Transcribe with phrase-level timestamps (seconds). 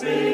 [0.00, 0.33] see.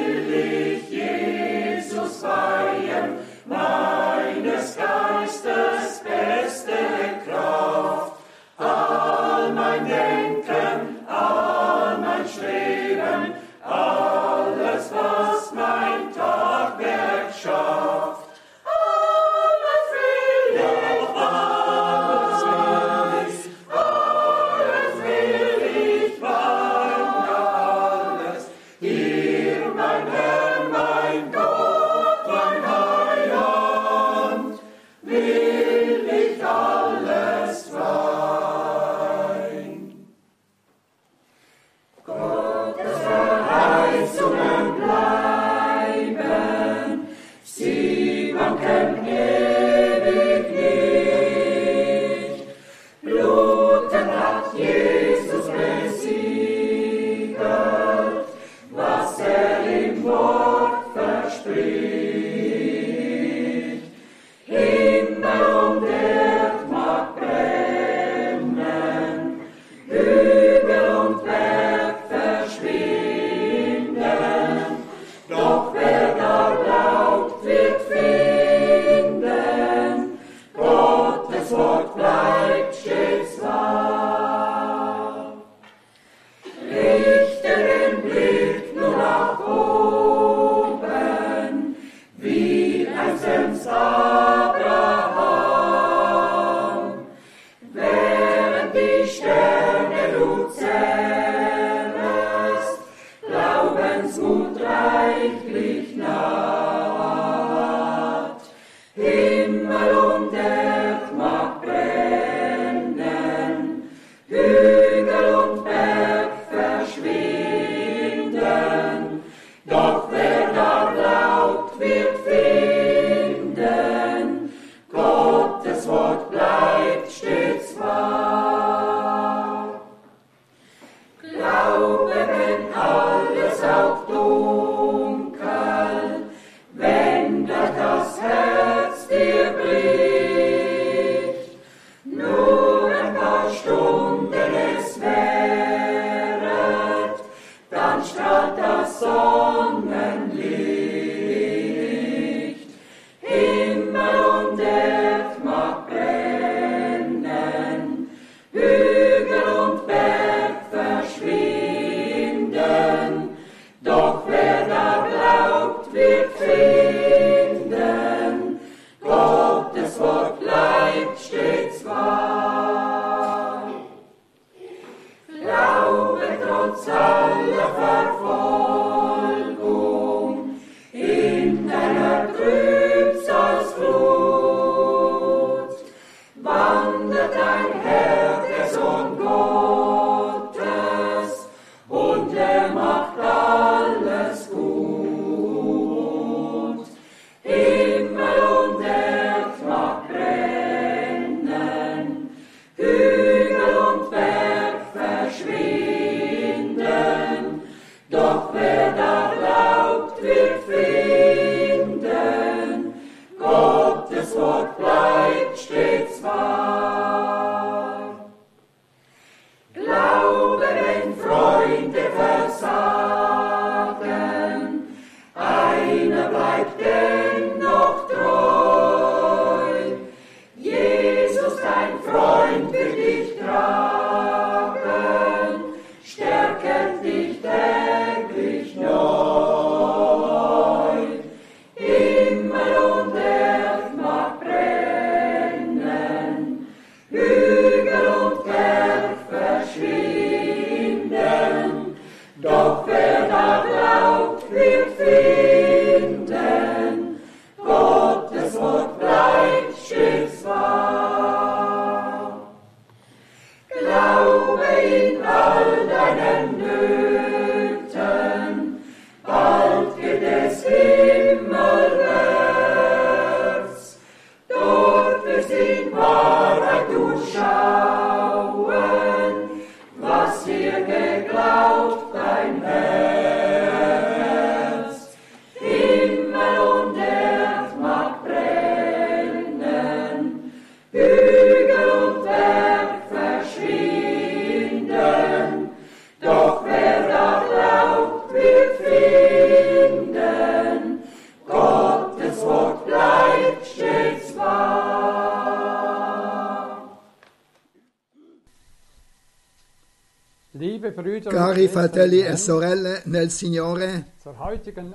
[312.00, 314.12] Fratelli e sorelle nel Signore,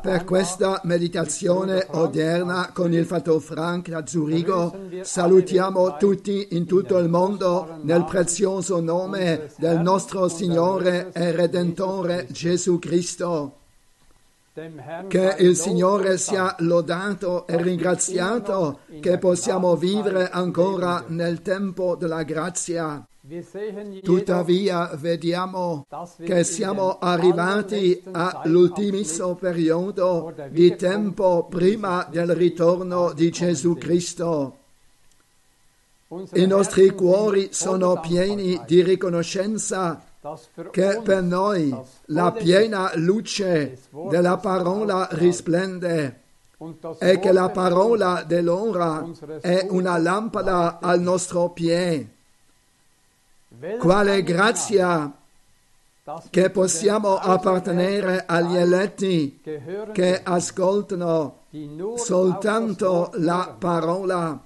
[0.01, 7.07] per questa meditazione odierna con il Fratello Frank da Zurigo salutiamo tutti in tutto il
[7.07, 13.57] mondo nel prezioso nome del nostro Signore e Redentore Gesù Cristo.
[15.07, 23.05] Che il Signore sia lodato e ringraziato che possiamo vivere ancora nel tempo della grazia.
[24.03, 25.87] Tuttavia vediamo
[26.23, 34.57] che siamo arrivati all'ultimissimo periodo di tempo prima del ritorno di Gesù Cristo.
[36.33, 40.03] I nostri cuori sono pieni di riconoscenza
[40.69, 41.75] che per noi
[42.05, 46.21] la piena luce della parola risplende
[46.99, 49.03] e che la parola dell'ora
[49.41, 52.13] è una lampada al nostro piede
[53.79, 55.11] quale grazia
[56.29, 59.41] che possiamo appartenere agli eletti
[59.91, 61.45] che ascoltano
[61.95, 64.39] soltanto la parola,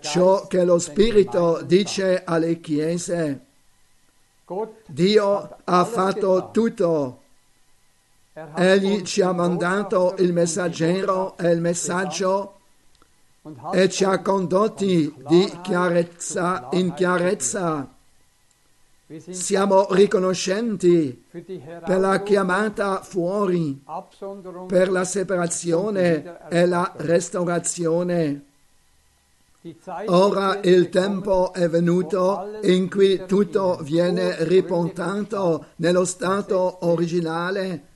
[0.00, 3.44] ciò che lo Spirito dice alle chiese.
[4.86, 7.20] Dio ha fatto tutto.
[8.54, 12.54] Egli ci ha mandato il messaggero e il messaggio
[13.72, 17.95] e ci ha condotti di chiarezza in chiarezza
[19.30, 23.80] siamo riconoscenti per la chiamata fuori,
[24.66, 28.42] per la separazione e la restaurazione.
[30.06, 37.86] Ora il tempo è venuto in cui tutto viene riportato nello stato originale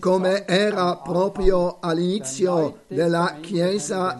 [0.00, 4.18] come era proprio all'inizio della Chiesa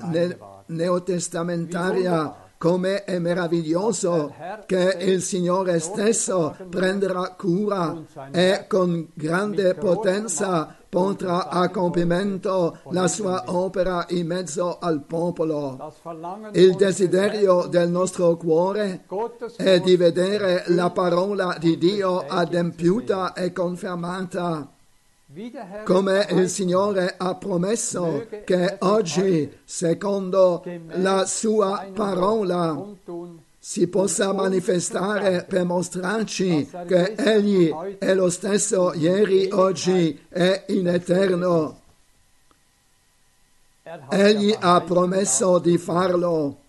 [0.66, 4.34] neotestamentaria come è meraviglioso
[4.66, 7.96] che il Signore stesso prenderà cura
[8.30, 15.90] e con grande potenza porterà a compimento la sua opera in mezzo al popolo.
[16.52, 19.06] Il desiderio del nostro cuore
[19.56, 24.70] è di vedere la parola di Dio adempiuta e confermata
[25.84, 32.76] come il Signore ha promesso che oggi, secondo la sua parola,
[33.56, 41.80] si possa manifestare per mostrarci che Egli è lo stesso ieri, oggi e in eterno.
[44.08, 46.59] Egli ha promesso di farlo.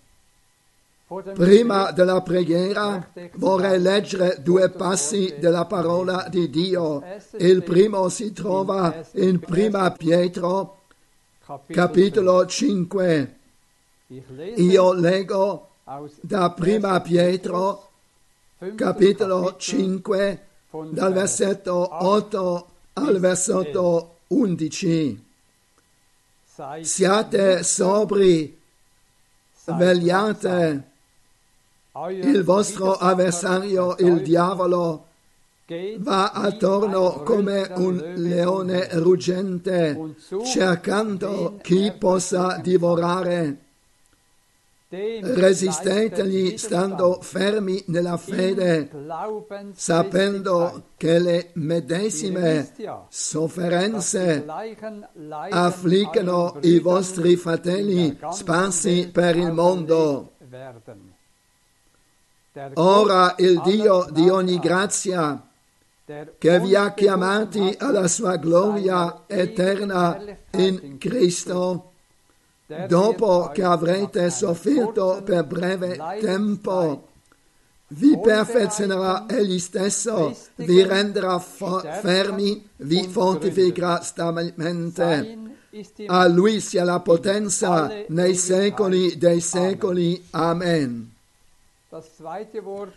[1.33, 7.03] Prima della preghiera vorrei leggere due passi della parola di Dio.
[7.37, 10.83] Il primo si trova in Prima Pietro,
[11.67, 13.39] capitolo 5.
[14.55, 15.71] Io leggo
[16.21, 17.89] da Prima Pietro,
[18.75, 20.45] capitolo 5,
[20.91, 25.25] dal versetto 8 al versetto 11.
[26.79, 28.57] Siate sobri,
[29.65, 30.90] vegliate
[32.10, 35.07] il vostro avversario, il diavolo,
[35.98, 43.57] va attorno come un leone ruggente, cercando chi possa divorare.
[44.89, 48.89] Resistetegli stando fermi nella fede,
[49.74, 52.74] sapendo che le medesime
[53.07, 54.45] sofferenze
[55.50, 60.31] affliggono i vostri fratelli sparsi per il mondo.
[62.74, 65.41] Ora il Dio di ogni grazia,
[66.38, 70.22] che vi ha chiamati alla sua gloria eterna
[70.58, 71.91] in Cristo,
[72.89, 77.08] dopo che avrete sofferto per breve tempo,
[77.88, 85.38] vi perfezionerà egli stesso, vi renderà fermi, vi fortificherà stabilmente.
[86.08, 90.22] A lui sia la potenza nei secoli dei secoli.
[90.31, 91.20] Amen.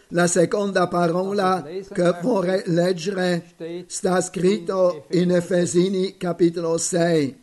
[0.09, 7.43] La seconda parola che vorrei leggere sta scritto in Efesini capitolo 6.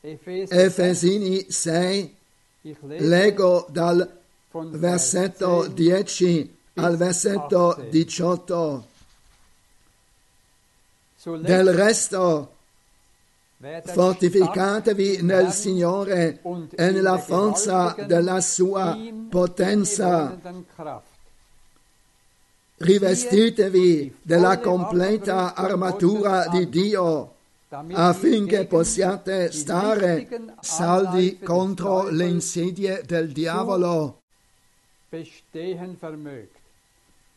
[0.00, 2.16] Efesini 6,
[2.98, 4.18] leggo dal
[4.50, 8.86] versetto 10 al versetto 18.
[11.38, 12.54] Del resto,
[13.84, 16.40] fortificatevi nel Signore
[16.74, 18.96] e nella forza della sua
[19.28, 20.38] potenza.
[22.76, 27.34] Rivestitevi della completa armatura di Dio
[27.68, 30.26] affinché possiate stare
[30.60, 34.20] saldi contro le insidie del diavolo.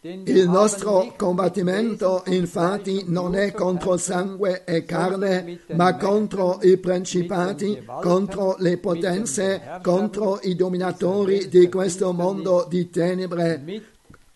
[0.06, 8.58] Il nostro combattimento infatti non è contro sangue e carne, ma contro i principati, contro
[8.60, 13.93] le potenze, contro i dominatori di questo mondo di tenebre,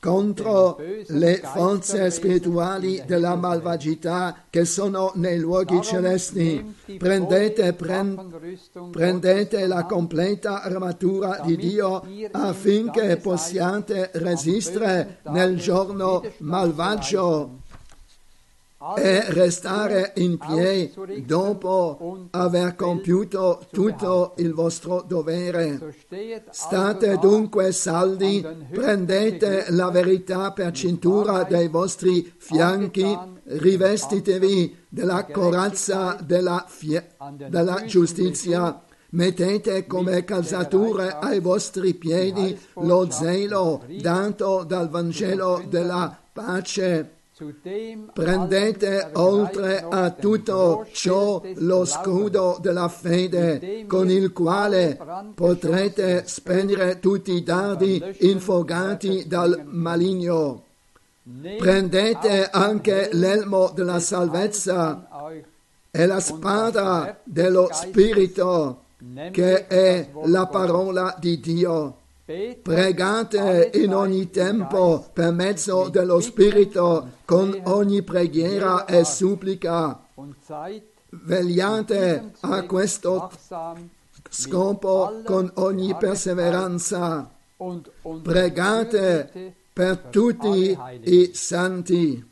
[0.07, 6.75] contro le forze spirituali della malvagità che sono nei luoghi celesti.
[6.97, 8.39] Prendete, prend,
[8.89, 17.56] prendete la completa armatura di Dio affinché possiate resistere nel giorno malvagio
[18.95, 25.95] e restare in piedi dopo aver compiuto tutto il vostro dovere.
[26.51, 36.63] State dunque saldi, prendete la verità per cintura dei vostri fianchi, rivestitevi della corazza della,
[36.67, 37.15] fie-
[37.49, 38.81] della giustizia.
[39.09, 47.16] Mettete come calzature ai vostri piedi lo zelo dato dal Vangelo della pace
[48.13, 54.97] Prendete oltre a tutto ciò lo scudo della fede con il quale
[55.35, 60.63] potrete spegnere tutti i dardi infogati dal maligno.
[61.57, 65.07] Prendete anche l'elmo della salvezza
[65.91, 68.85] e la spada dello Spirito
[69.29, 71.97] che è la parola di Dio.
[72.61, 79.97] Pregate in ogni tempo per mezzo dello Spirito con ogni preghiera e supplica.
[81.09, 83.31] Vegliate a questo
[84.29, 87.31] scopo con ogni perseveranza.
[88.23, 92.26] Pregate per tutti i santi.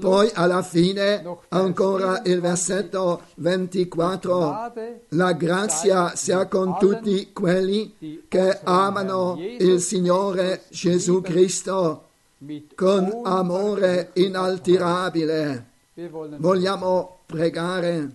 [0.00, 4.72] Poi alla fine ancora il versetto 24.
[5.10, 12.08] La grazia sia con tutti quelli che amano il Signore Gesù Cristo
[12.74, 15.64] con amore inalterabile.
[16.38, 18.10] Vogliamo pregare.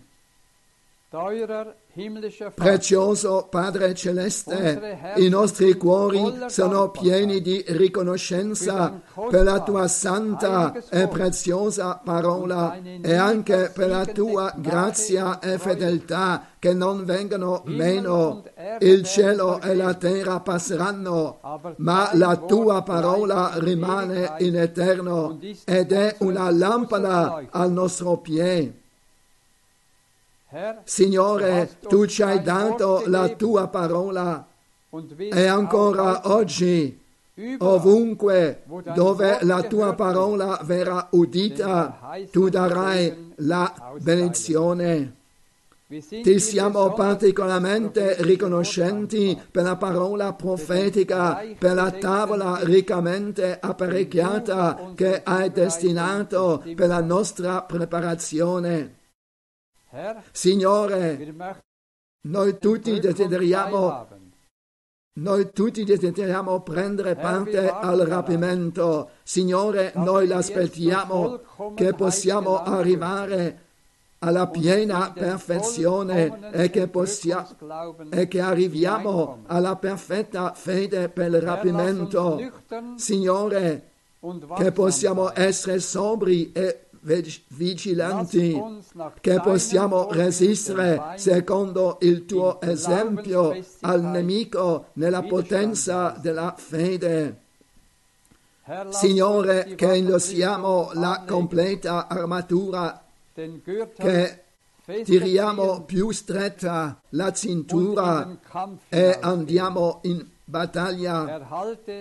[2.55, 11.09] Prezioso Padre Celeste, i nostri cuori sono pieni di riconoscenza per la tua santa e
[11.09, 18.43] preziosa parola e anche per la tua grazia e fedeltà che non vengono meno.
[18.79, 21.39] Il cielo e la terra passeranno,
[21.77, 28.79] ma la tua parola rimane in eterno ed è una lampada al nostro piede.
[30.83, 34.45] Signore, tu ci hai dato la tua parola
[35.17, 36.99] e ancora oggi,
[37.59, 45.15] ovunque dove la tua parola verrà udita, tu darai la benedizione.
[45.87, 55.49] Ti siamo particolarmente riconoscenti per la parola profetica, per la tavola riccamente apparecchiata che hai
[55.51, 58.99] destinato per la nostra preparazione.
[60.31, 61.33] Signore,
[62.27, 64.07] noi tutti desideriamo,
[65.19, 69.09] noi tutti desideriamo prendere parte al rapimento.
[69.23, 71.41] Signore, noi l'aspettiamo
[71.75, 73.69] che possiamo arrivare
[74.19, 77.47] alla piena perfezione e che, possia,
[78.11, 82.39] e che arriviamo alla perfetta fede per il rapimento.
[82.95, 83.89] Signore,
[84.55, 88.61] che possiamo essere sobri e vigilanti,
[89.19, 97.39] che possiamo resistere secondo il tuo esempio al nemico nella potenza della fede.
[98.89, 103.03] Signore, che indossiamo la completa armatura,
[103.33, 104.43] che
[105.03, 108.37] tiriamo più stretta la cintura
[108.89, 111.47] e andiamo in battaglia,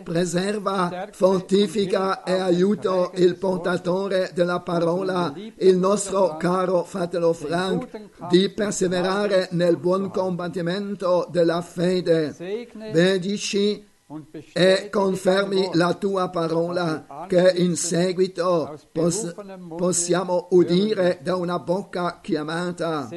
[0.02, 7.88] preserva, fortifica e aiuta il portatore della parola, il nostro caro fratello Frank,
[8.28, 12.34] di perseverare nel buon combattimento della fede.
[12.74, 13.86] Benedici
[14.52, 19.32] e confermi la tua parola che in seguito pos-
[19.76, 23.08] possiamo udire da una bocca chiamata.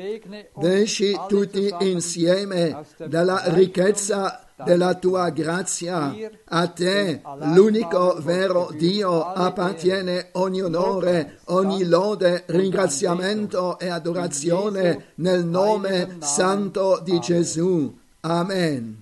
[0.56, 6.16] Benci tutti insieme dalla ricchezza della tua grazia.
[6.46, 7.22] A te,
[7.54, 17.20] l'unico vero Dio, appartiene ogni onore, ogni lode, ringraziamento e adorazione nel nome santo di
[17.20, 17.98] Gesù.
[18.22, 19.02] Amen.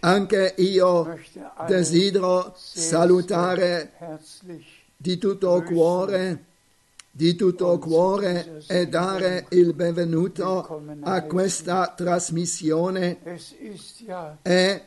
[0.00, 1.18] Anche io
[1.66, 3.92] desidero salutare
[4.96, 6.50] di tutto cuore
[7.14, 13.18] di tutto cuore e dare il benvenuto a questa trasmissione.
[14.40, 14.86] È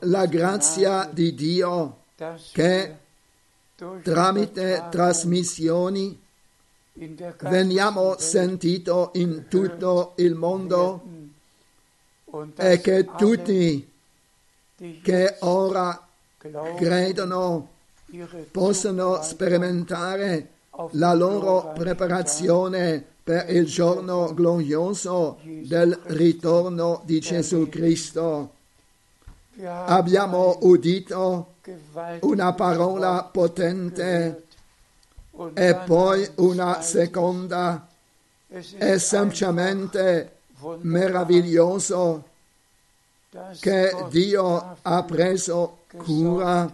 [0.00, 2.04] la grazia di Dio
[2.52, 2.96] che
[4.02, 6.18] tramite trasmissioni
[7.40, 11.02] veniamo sentito in tutto il mondo
[12.56, 13.92] e che tutti
[15.02, 16.08] che ora
[16.78, 17.68] credono
[18.50, 20.54] possano sperimentare
[20.92, 28.52] la loro preparazione per il giorno glorioso del ritorno di Gesù Cristo.
[29.64, 31.54] Abbiamo udito
[32.20, 34.44] una parola potente
[35.54, 37.88] e poi una seconda.
[38.46, 40.36] È semplicemente
[40.82, 42.28] meraviglioso
[43.60, 46.70] che Dio ha preso cura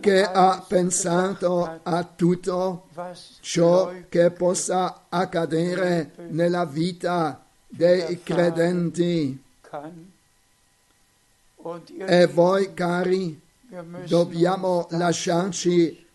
[0.00, 2.88] che ha pensato a tutto
[3.40, 9.42] ciò che possa accadere nella vita dei credenti.
[11.98, 13.40] E voi, cari,
[14.06, 16.06] dobbiamo lasciarci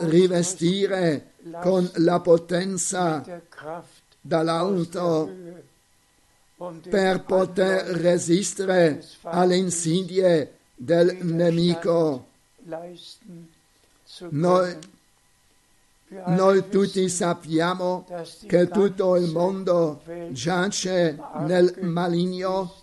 [0.00, 3.24] rivestire con la potenza
[4.20, 5.30] dall'alto
[6.88, 12.34] per poter resistere alle insidie del nemico.
[14.30, 14.78] Noi,
[16.08, 18.04] noi tutti sappiamo
[18.48, 22.74] che tutto il mondo giace nel maligno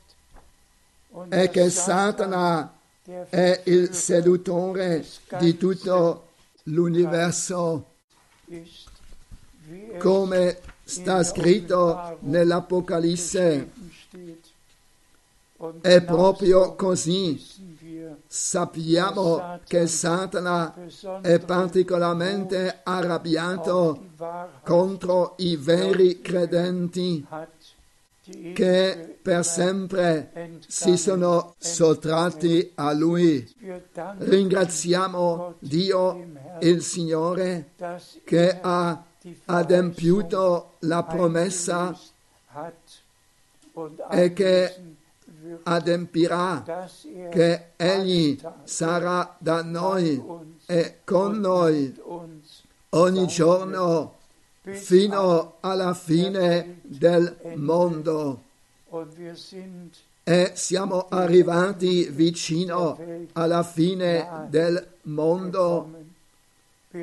[1.28, 2.80] e che Satana
[3.28, 5.06] è il seduttore
[5.38, 6.30] di tutto
[6.64, 7.88] l'universo.
[9.98, 13.70] Come sta scritto nell'Apocalisse,
[15.82, 17.73] è proprio così
[18.36, 20.74] sappiamo che Satana
[21.22, 24.06] è particolarmente arrabbiato
[24.64, 27.24] contro i veri credenti
[28.56, 33.48] che per sempre si sono sottratti a lui.
[34.18, 36.26] Ringraziamo Dio,
[36.62, 37.74] il Signore,
[38.24, 39.04] che ha
[39.46, 41.96] adempiuto la promessa
[44.10, 44.93] e che
[45.64, 46.88] adempirà,
[47.30, 50.22] che Egli sarà da noi
[50.66, 51.96] e con noi
[52.90, 54.18] ogni giorno
[54.62, 58.42] fino alla fine del mondo.
[60.24, 62.98] E siamo arrivati vicino
[63.34, 65.90] alla fine del mondo.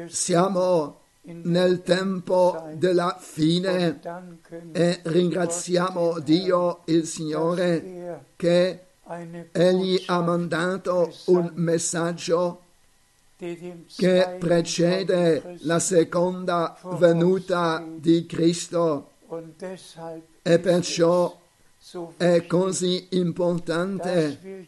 [0.07, 4.01] Siamo nel tempo della fine
[4.73, 8.85] e ringraziamo Dio il Signore che
[9.53, 12.63] Egli ha mandato un messaggio
[13.37, 19.13] che precede la seconda venuta di Cristo.
[20.43, 21.39] E perciò
[22.17, 24.67] è così importante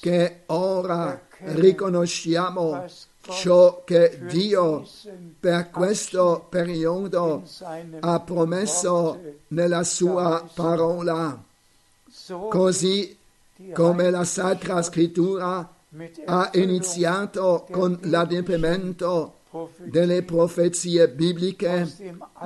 [0.00, 2.84] che ora riconosciamo
[3.30, 4.86] ciò che Dio
[5.40, 7.42] per questo periodo
[8.00, 11.42] ha promesso nella sua parola,
[12.48, 13.16] così
[13.72, 15.72] come la Sacra Scrittura
[16.24, 19.38] ha iniziato con l'adempimento
[19.78, 21.88] delle profezie bibliche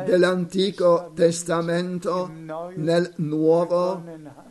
[0.05, 2.31] dell'Antico Testamento
[2.75, 4.47] nel Nuovo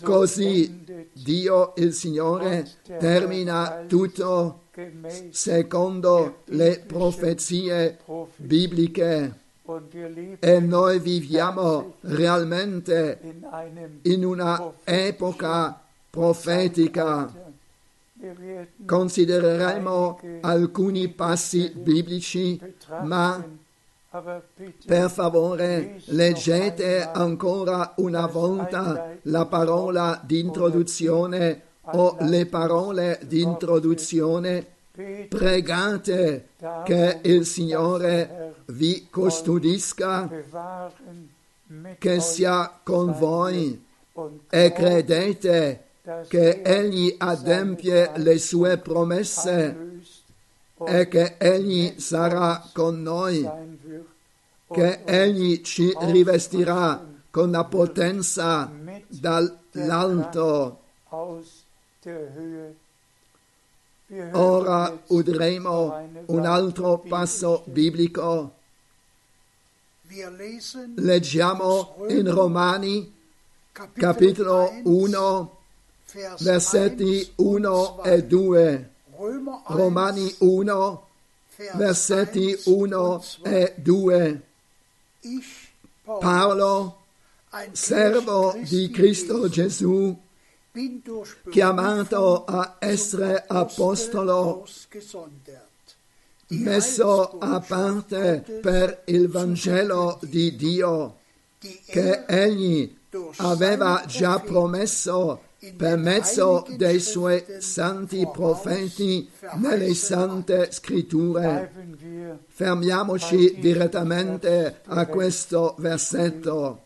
[0.00, 2.66] Così Dio il Signore
[2.98, 4.62] termina tutto
[5.30, 7.98] secondo le profezie
[8.36, 9.40] bibliche
[10.38, 13.20] e noi viviamo realmente
[14.02, 17.50] in una epoca profetica.
[18.86, 22.60] Considereremo alcuni passi biblici,
[23.02, 23.44] ma
[24.84, 34.66] per favore, leggete ancora una volta la parola di introduzione o le parole di introduzione.
[35.28, 36.48] Pregate
[36.84, 40.28] che il Signore vi custodisca,
[41.96, 43.82] che sia con voi
[44.50, 45.84] e credete
[46.28, 49.91] che Egli adempie le sue promesse
[50.86, 53.48] e che Egli sarà con noi,
[54.70, 58.70] che Egli ci rivestirà con la potenza
[59.08, 60.80] dall'alto.
[64.32, 68.54] Ora udremo un altro passo biblico.
[70.96, 73.20] Leggiamo in Romani
[73.72, 75.56] capitolo 1
[76.40, 78.91] versetti 1 e 2.
[79.66, 81.06] Romani 1,
[81.74, 84.42] versetti 1 e 2.
[86.02, 86.96] Paolo,
[87.70, 90.18] servo di Cristo Gesù,
[91.50, 94.66] chiamato a essere apostolo,
[96.48, 101.18] messo a parte per il Vangelo di Dio,
[101.60, 102.92] che egli
[103.36, 111.70] aveva già promesso per mezzo dei suoi santi profeti nelle sante scritture.
[112.48, 116.80] Fermiamoci direttamente a questo versetto.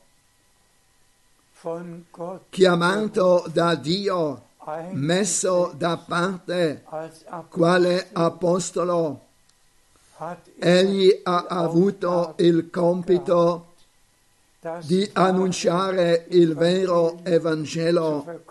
[2.50, 4.42] Chiamato da Dio,
[4.92, 6.84] messo da parte
[7.48, 9.24] quale apostolo,
[10.58, 13.65] egli ha avuto il compito
[14.84, 18.42] di annunciare il vero Evangelo.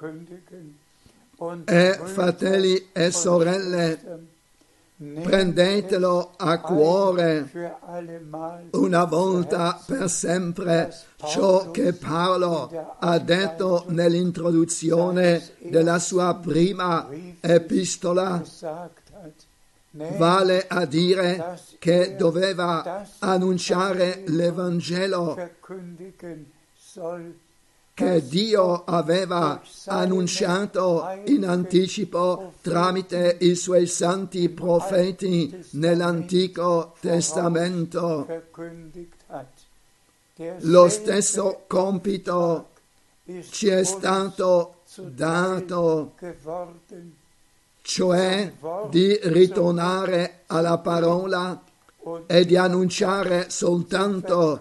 [1.65, 3.99] E fratelli e sorelle,
[4.95, 7.49] prendetelo a cuore
[8.71, 10.95] una volta per sempre
[11.27, 17.09] ciò che Paolo ha detto nell'introduzione della sua prima
[17.41, 18.41] epistola
[20.17, 25.37] vale a dire che doveva annunciare l'Evangelo
[27.93, 38.27] che Dio aveva annunciato in anticipo tramite i suoi santi profeti nell'Antico Testamento.
[40.59, 42.71] Lo stesso compito
[43.49, 46.15] ci è stato dato
[47.85, 48.51] cioè
[48.89, 51.61] di ritornare alla parola
[52.25, 54.59] e di annunciare soltanto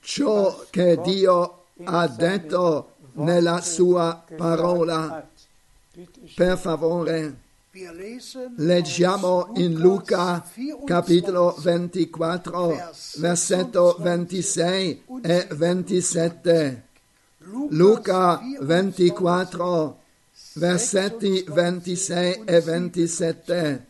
[0.00, 5.28] ciò che Dio ha detto nella sua parola.
[6.34, 7.36] Per favore,
[8.56, 10.44] leggiamo in Luca
[10.84, 16.82] capitolo 24, versetto 26 e 27.
[17.70, 19.98] Luca 24,
[20.58, 23.86] versetti 26 e 27.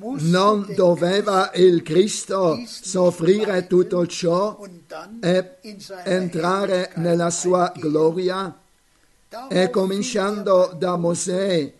[0.00, 4.60] Non doveva il Cristo soffrire tutto ciò
[5.20, 5.56] e
[6.04, 8.56] entrare nella sua gloria?
[9.48, 11.72] E cominciando da Mosè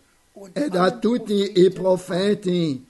[0.53, 2.85] e da tutti i profeti,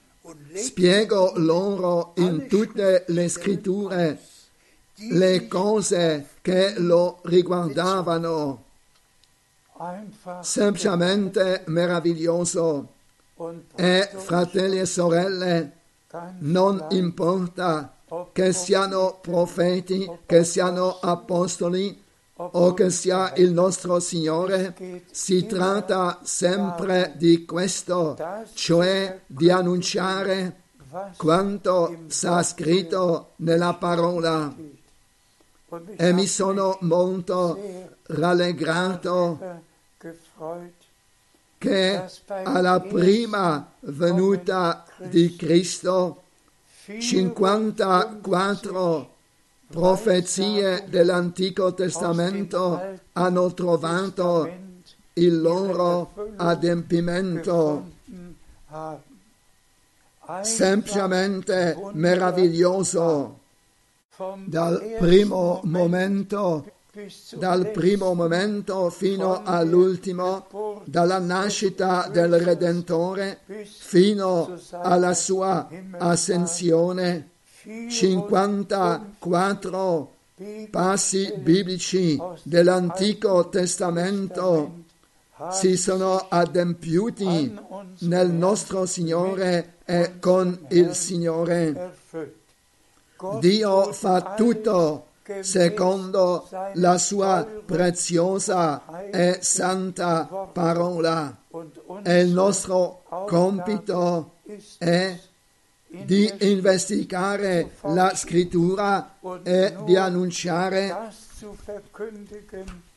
[0.54, 4.18] spiego loro in tutte le scritture
[5.08, 8.64] le cose che lo riguardavano
[10.40, 12.88] semplicemente meraviglioso.
[13.74, 15.72] E fratelli e sorelle,
[16.40, 17.94] non importa
[18.32, 22.02] che siano profeti, che siano apostoli
[22.34, 24.74] o che sia il nostro Signore,
[25.10, 28.16] si tratta sempre di questo,
[28.52, 30.56] cioè di annunciare
[31.16, 34.54] quanto sta scritto nella parola.
[35.96, 37.58] E mi sono molto
[38.02, 39.68] rallegrato
[41.58, 46.22] che alla prima venuta di Cristo
[46.98, 49.14] 54
[49.68, 54.50] profezie dell'Antico Testamento hanno trovato
[55.12, 57.98] il loro adempimento.
[60.40, 63.40] Semplicemente meraviglioso
[64.46, 66.78] dal primo momento
[67.34, 77.28] dal primo momento fino all'ultimo, dalla nascita del Redentore fino alla sua ascensione,
[77.88, 80.12] 54
[80.70, 84.88] passi biblici dell'Antico Testamento
[85.52, 87.56] si sono adempiuti
[88.00, 91.94] nel nostro Signore e con il Signore.
[93.38, 95.09] Dio fa tutto
[95.40, 101.36] secondo la sua preziosa e santa parola.
[102.02, 104.34] E il nostro compito
[104.78, 105.18] è
[105.88, 110.94] di investigare la scrittura e di annunciare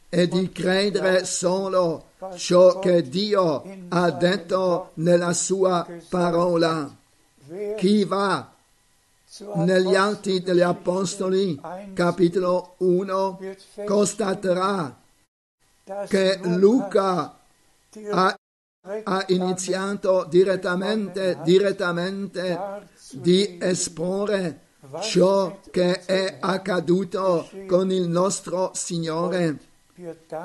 [0.10, 6.96] e di credere solo ciò che Dio ha detto nella sua parola.
[7.78, 8.53] Chi va
[9.56, 11.60] negli Atti degli Apostoli,
[11.94, 13.40] capitolo 1,
[13.86, 15.02] constaterà
[16.08, 17.40] che Luca
[18.12, 18.36] ha,
[19.04, 22.60] ha iniziato direttamente, direttamente
[23.14, 24.60] di esporre
[25.02, 29.58] ciò che è accaduto con il nostro Signore.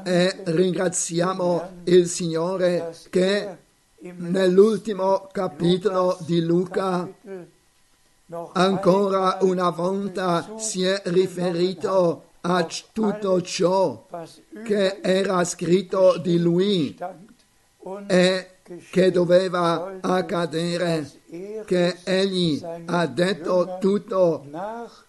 [0.05, 3.57] E ringraziamo il Signore che
[4.01, 7.11] nell'ultimo capitolo di Luca
[8.53, 14.07] ancora una volta si è riferito a tutto ciò
[14.65, 16.97] che era scritto di lui
[18.07, 18.51] e
[18.91, 21.11] che doveva accadere,
[21.65, 24.45] che egli ha detto tutto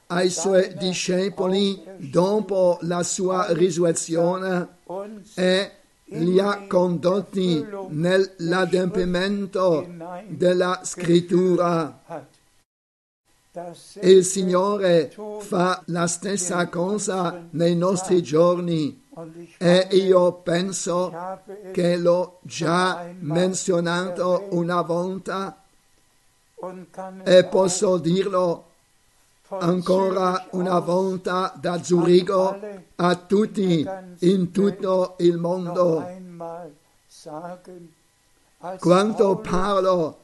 [0.07, 4.77] ai suoi discepoli dopo la sua risurrezione
[5.35, 5.71] e
[6.11, 9.87] li ha condotti nell'adempimento
[10.27, 12.01] della scrittura.
[14.01, 19.07] Il Signore fa la stessa cosa nei nostri giorni
[19.57, 21.11] e io penso
[21.71, 25.63] che l'ho già menzionato una volta
[27.23, 28.65] e posso dirlo
[29.47, 32.59] ancora una volta da Zurigo
[32.97, 33.83] a tutti
[34.19, 36.07] in tutto il mondo.
[38.77, 40.17] Quando Paolo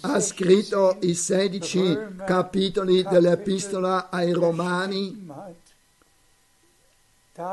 [0.00, 5.28] ha scritto i sedici capitoli dell'epistola ai Romani,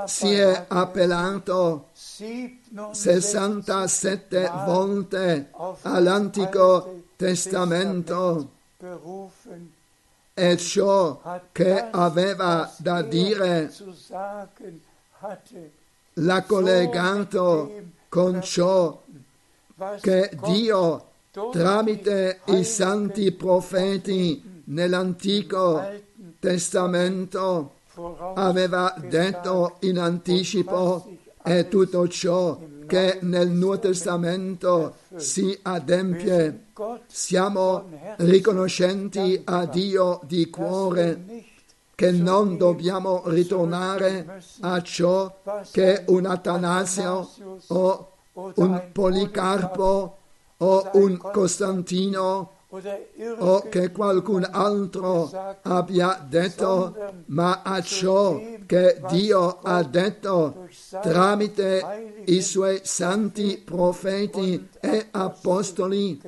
[0.05, 5.51] si è appellato 67 volte
[5.83, 8.51] all'Antico Testamento
[10.33, 13.73] e ciò che aveva da dire
[16.13, 17.71] l'ha collegato
[18.09, 19.01] con ciò
[20.01, 21.06] che Dio
[21.52, 25.82] tramite i santi profeti nell'Antico
[26.39, 27.73] Testamento
[28.36, 36.65] aveva detto in anticipo e tutto ciò che nel Nuovo Testamento si adempie.
[37.08, 41.45] Siamo riconoscenti a Dio di cuore
[41.95, 47.30] che non dobbiamo ritornare a ciò che un Atanasio
[47.67, 50.17] o un Policarpo
[50.57, 59.83] o un Costantino o che qualcun altro abbia detto, ma a ciò che Dio ha
[59.83, 60.67] detto
[61.01, 66.21] tramite i suoi santi profeti e apostoli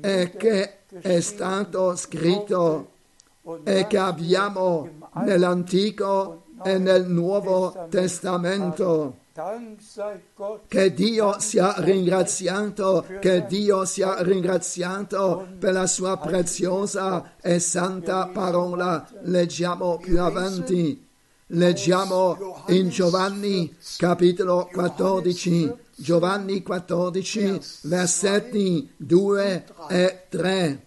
[0.00, 2.92] e che è stato scritto
[3.64, 9.22] e che abbiamo nell'Antico e nel Nuovo Testamento.
[10.68, 19.04] Che Dio sia ringraziato, che Dio sia ringraziato per la sua preziosa e santa parola.
[19.22, 21.04] Leggiamo più avanti.
[21.48, 30.83] Leggiamo in Giovanni capitolo 14, Giovanni 14, versetti 2 e 3.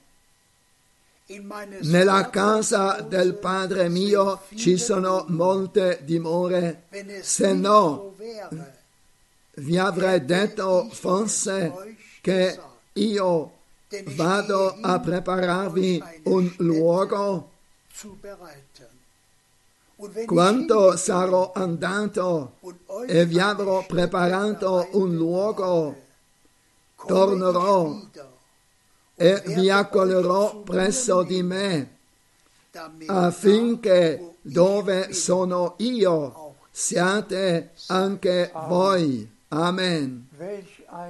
[1.29, 6.83] Nella casa del Padre mio ci sono molte dimore,
[7.21, 8.15] se no
[9.55, 12.57] vi avrei detto forse che
[12.93, 13.51] io
[14.15, 17.51] vado a prepararvi un luogo.
[20.25, 22.53] Quando sarò andato
[23.05, 25.95] e vi avrò preparato un luogo,
[27.05, 27.99] tornerò
[29.19, 31.97] e vi accoglierò presso di me,
[33.07, 39.27] affinché dove sono io siate anche voi.
[39.49, 40.27] Amen.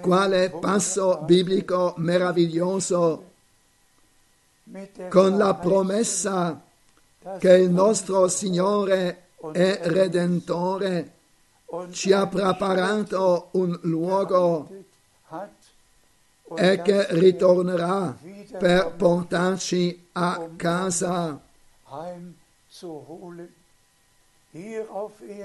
[0.02, 3.32] Quale passo biblico meraviglioso
[5.10, 6.62] con la promessa
[7.40, 11.12] che il nostro Signore e Redentore
[11.92, 14.70] ci ha preparato un luogo
[16.56, 18.18] e che ritornerà
[18.58, 21.40] per portarci a casa.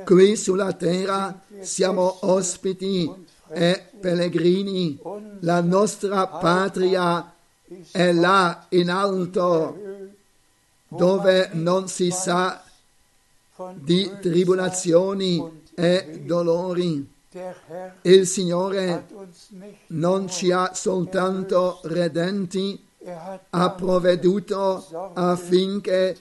[0.05, 3.11] Qui sulla terra siamo ospiti
[3.49, 4.99] e pellegrini,
[5.41, 7.35] la nostra patria
[7.91, 9.77] è là in alto,
[10.89, 12.63] dove non si sa
[13.75, 17.11] di tribolazioni e dolori.
[18.03, 19.07] Il Signore
[19.89, 22.85] non ci ha soltanto redenti,
[23.51, 26.19] ha provveduto affinché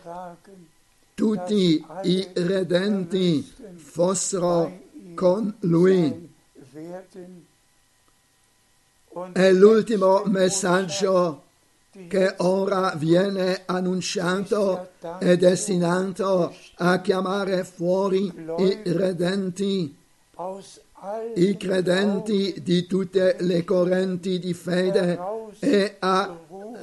[1.13, 4.79] tutti i redenti fossero
[5.13, 6.33] con Lui.
[9.33, 11.43] È l'ultimo messaggio
[12.07, 19.99] che ora viene annunciato e destinato a chiamare fuori i redenti
[21.35, 25.19] i credenti di tutte le correnti di fede
[25.59, 26.37] e a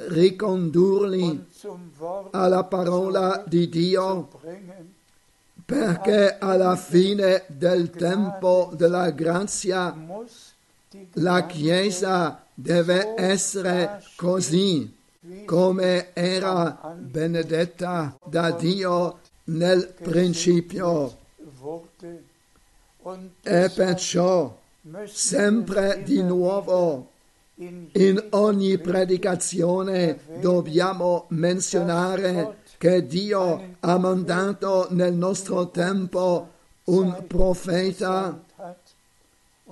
[0.07, 1.45] ricondurli
[2.31, 4.27] alla parola di Dio,
[5.63, 9.95] perché alla fine del tempo della grazia
[11.13, 14.97] la Chiesa deve essere così
[15.45, 21.17] come era benedetta da Dio nel principio.
[23.41, 24.57] E perciò
[25.05, 27.09] sempre di nuovo
[27.55, 36.49] in ogni predicazione dobbiamo menzionare che Dio ha mandato nel nostro tempo
[36.85, 38.41] un profeta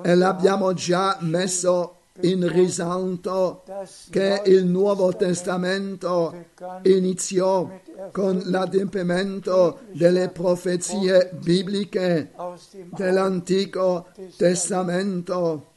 [0.02, 3.64] e l'abbiamo già messo in risalto
[4.10, 6.46] che il Nuovo Testamento
[6.84, 7.70] iniziò
[8.12, 12.32] con l'adempimento delle profezie bibliche
[12.96, 15.72] dell'Antico Testamento.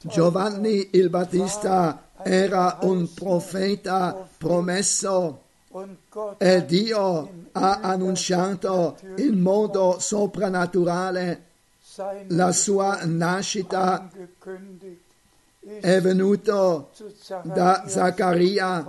[0.00, 5.42] Giovanni il Battista era un profeta promesso
[6.38, 11.47] e Dio ha annunciato in modo soprannaturale
[12.28, 14.08] la sua nascita
[15.80, 16.90] è venuto
[17.42, 18.86] da Zaccaria,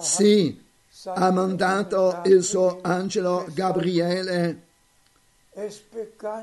[0.00, 0.60] sì,
[1.04, 4.62] ha mandato il suo angelo Gabriele.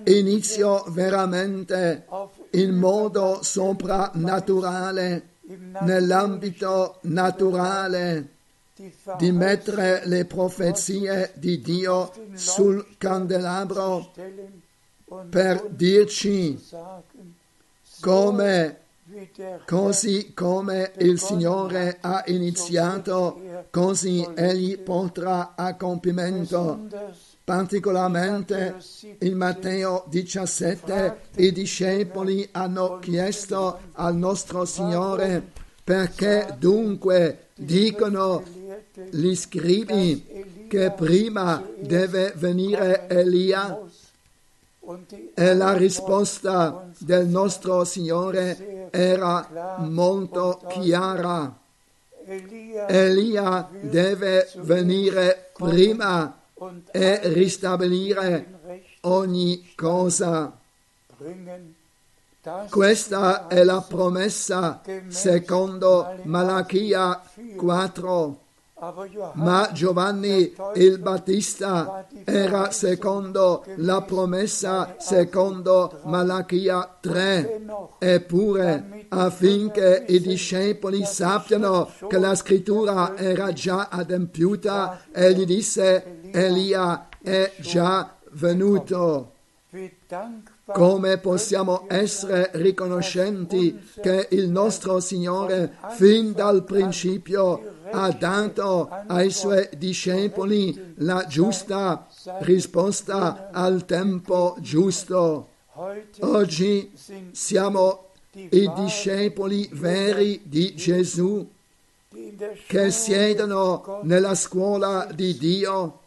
[0.05, 2.07] Iniziò veramente
[2.51, 5.27] in modo soprannaturale,
[5.81, 8.29] nell'ambito naturale,
[9.17, 14.11] di mettere le profezie di Dio sul candelabro
[15.29, 16.59] per dirci
[17.99, 18.77] come
[19.65, 26.87] così come il Signore ha iniziato, così egli porterà a compimento.
[27.43, 28.77] Particolarmente
[29.19, 35.51] in Matteo 17 i discepoli hanno chiesto al nostro Signore
[35.83, 38.41] perché dunque dicono
[39.11, 43.77] gli scribi che prima deve venire Elia
[45.33, 51.57] e la risposta del nostro Signore era molto chiara.
[52.87, 56.37] Elia deve venire prima
[56.91, 60.57] e ristabilire ogni cosa.
[62.69, 67.23] Questa è la promessa secondo Malachia
[67.55, 68.42] 4.
[69.33, 77.65] Ma Giovanni il Battista era secondo la promessa secondo Malachia 3,
[77.99, 87.53] eppure affinché i discepoli sappiano che la scrittura era già adempiuta, egli disse Elia è
[87.59, 89.31] già venuto.
[90.65, 99.69] Come possiamo essere riconoscenti che il nostro Signore fin dal principio ha dato ai suoi
[99.77, 102.07] discepoli la giusta
[102.39, 105.49] risposta al tempo giusto.
[106.21, 106.91] Oggi
[107.31, 111.47] siamo i discepoli veri di Gesù
[112.67, 115.99] che siedono nella scuola di Dio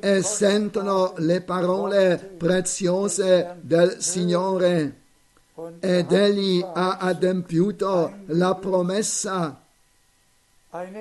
[0.00, 4.98] e sentono le parole preziose del Signore
[5.78, 9.60] ed egli ha adempiuto la promessa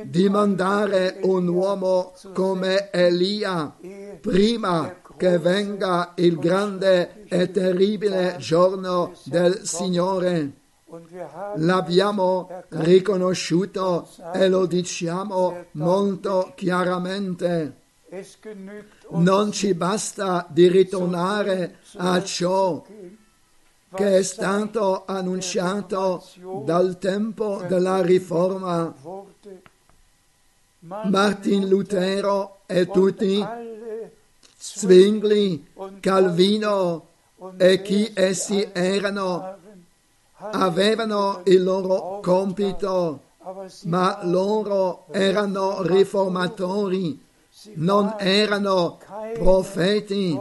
[0.04, 3.76] di mandare un uomo come Elia
[4.20, 10.54] prima che venga il grande e terribile giorno del Signore.
[11.58, 17.76] L'abbiamo riconosciuto e lo diciamo molto chiaramente.
[19.12, 22.84] Non ci basta di ritornare a ciò
[23.96, 26.24] che è stato annunciato
[26.64, 28.94] dal tempo della riforma.
[30.82, 33.46] Martin Lutero e tutti,
[34.58, 35.66] Zwingli,
[36.00, 37.08] Calvino
[37.58, 39.58] e chi essi erano,
[40.36, 43.22] avevano il loro compito,
[43.84, 47.22] ma loro erano riformatori,
[47.74, 49.00] non erano
[49.34, 50.40] profeti.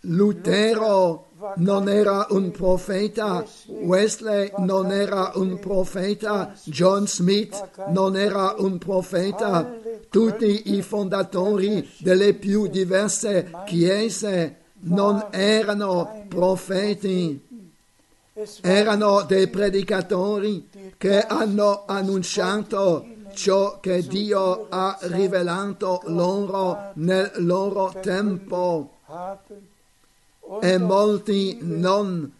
[0.00, 1.25] Lutero
[1.56, 9.74] non era un profeta, Wesley non era un profeta, John Smith non era un profeta,
[10.10, 17.44] tutti i fondatori delle più diverse chiese non erano profeti,
[18.60, 20.68] erano dei predicatori
[20.98, 28.98] che hanno annunciato ciò che Dio ha rivelato loro nel loro tempo
[30.60, 32.32] e molti non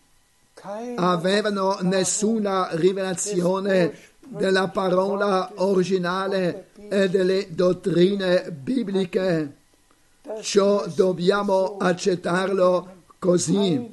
[0.97, 3.95] avevano nessuna rivelazione
[4.29, 9.55] della parola originale e delle dottrine bibliche.
[10.41, 13.91] Ciò dobbiamo accettarlo così.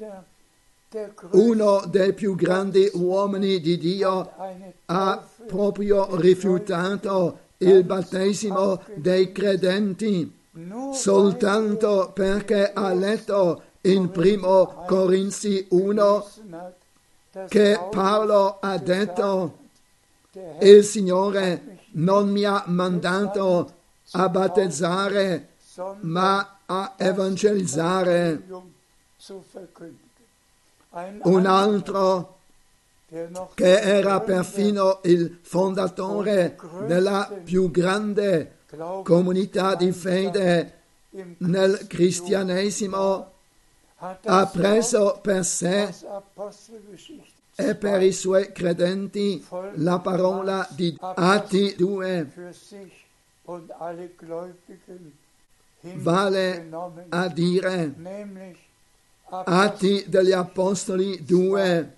[1.31, 4.31] Uno dei più grandi uomini di Dio
[4.85, 10.41] ha proprio rifiutato il battesimo dei credenti
[10.93, 16.27] soltanto perché ha letto in primo Corinzi 1
[17.47, 19.57] che Paolo ha detto
[20.61, 23.73] il Signore non mi ha mandato
[24.11, 25.49] a battezzare,
[26.01, 28.43] ma a evangelizzare.
[31.23, 32.37] Un altro
[33.53, 36.57] che era perfino il fondatore
[36.87, 38.57] della più grande
[39.03, 40.81] comunità di fede
[41.39, 43.32] nel cristianesimo,
[44.25, 45.93] ha preso per sé
[47.55, 49.45] e per i suoi credenti
[49.75, 52.33] la parola di Atti 2
[55.95, 56.69] vale
[57.09, 57.95] a dire
[59.29, 61.95] Atti degli Apostoli 2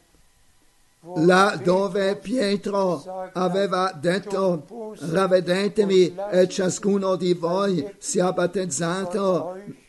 [1.18, 9.84] là dove Pietro aveva detto ravvedetevi e ciascuno di voi sia battezzato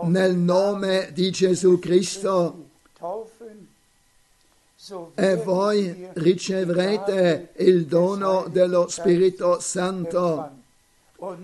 [0.00, 2.70] nel nome di Gesù Cristo
[5.14, 10.50] e voi riceverete il dono dello Spirito Santo.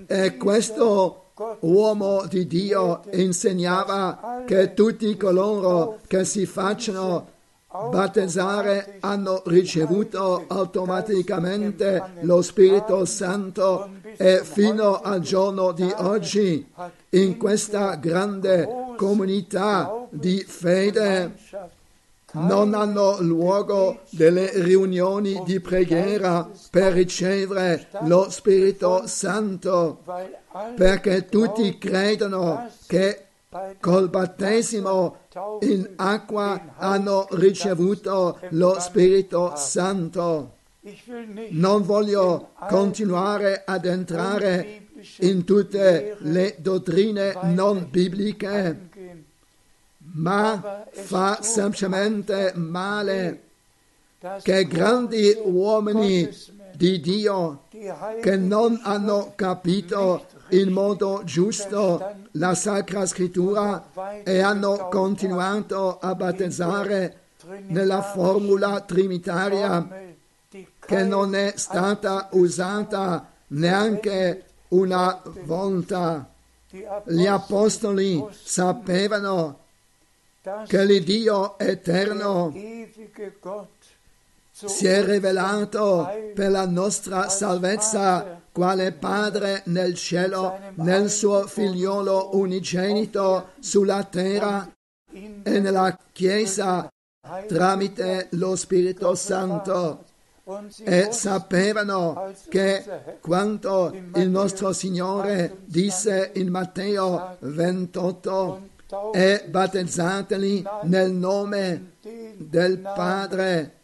[0.06, 1.26] E questo
[1.60, 7.36] uomo di Dio insegnava che tutti coloro che si facciano
[7.68, 16.66] battezzare hanno ricevuto automaticamente lo Spirito Santo e fino al giorno di oggi
[17.10, 21.34] in questa grande comunità di fede
[22.32, 30.00] non hanno luogo delle riunioni di preghiera per ricevere lo Spirito Santo,
[30.76, 33.24] perché tutti credono che
[33.80, 35.16] col battesimo
[35.60, 40.56] in acqua hanno ricevuto lo Spirito Santo.
[41.50, 44.86] Non voglio continuare ad entrare
[45.20, 48.86] in tutte le dottrine non bibliche
[50.14, 53.42] ma fa semplicemente male
[54.42, 56.28] che grandi uomini
[56.74, 57.64] di Dio
[58.20, 63.90] che non hanno capito in modo giusto la Sacra Scrittura
[64.24, 67.20] e hanno continuato a battezzare
[67.66, 70.07] nella formula trinitaria
[70.88, 76.32] che non è stata usata neanche una volta.
[77.04, 79.64] Gli apostoli sapevano
[80.66, 82.54] che l'Iddio eterno
[84.50, 93.50] si è rivelato per la nostra salvezza quale Padre nel cielo, nel suo figliolo unigenito
[93.60, 94.66] sulla terra
[95.12, 96.90] e nella Chiesa
[97.46, 100.06] tramite lo Spirito Santo.
[100.84, 102.82] E sapevano che
[103.20, 108.68] quanto il nostro Signore disse in Matteo 28,
[109.12, 111.96] e battezzateli nel nome
[112.36, 113.74] del Padre,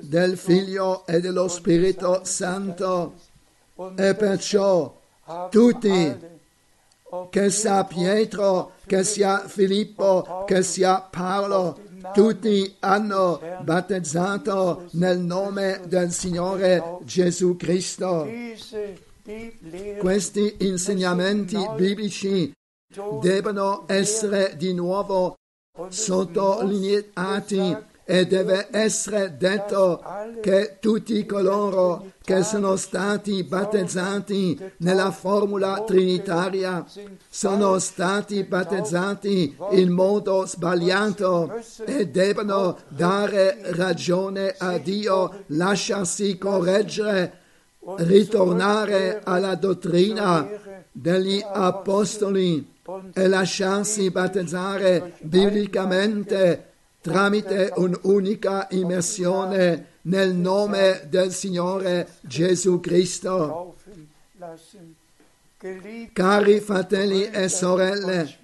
[0.00, 3.14] del Figlio e dello Spirito Santo.
[3.94, 4.98] E perciò
[5.50, 6.16] tutti,
[7.28, 11.78] che sia Pietro, che sia Filippo, che sia Paolo,
[12.12, 18.26] tutti hanno battezzato nel nome del Signore Gesù Cristo.
[19.98, 22.52] Questi insegnamenti biblici
[23.20, 25.36] devono essere di nuovo
[25.88, 27.76] sottolineati
[28.10, 30.02] e deve essere detto
[30.40, 36.86] che tutti coloro che sono stati battezzati nella formula trinitaria
[37.28, 47.40] sono stati battezzati in modo sbagliato e devono dare ragione a Dio, lasciarsi correggere,
[47.98, 50.48] ritornare alla dottrina
[50.90, 52.76] degli apostoli
[53.12, 56.67] e lasciarsi battezzare biblicamente
[57.08, 63.76] tramite un'unica immersione nel nome del Signore Gesù Cristo.
[66.12, 68.36] Cari fratelli e sorelle,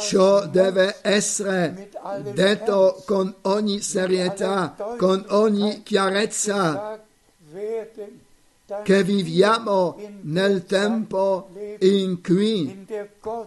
[0.00, 1.90] ciò deve essere
[2.32, 7.00] detto con ogni serietà, con ogni chiarezza
[8.82, 11.50] che viviamo nel tempo
[11.82, 12.86] in cui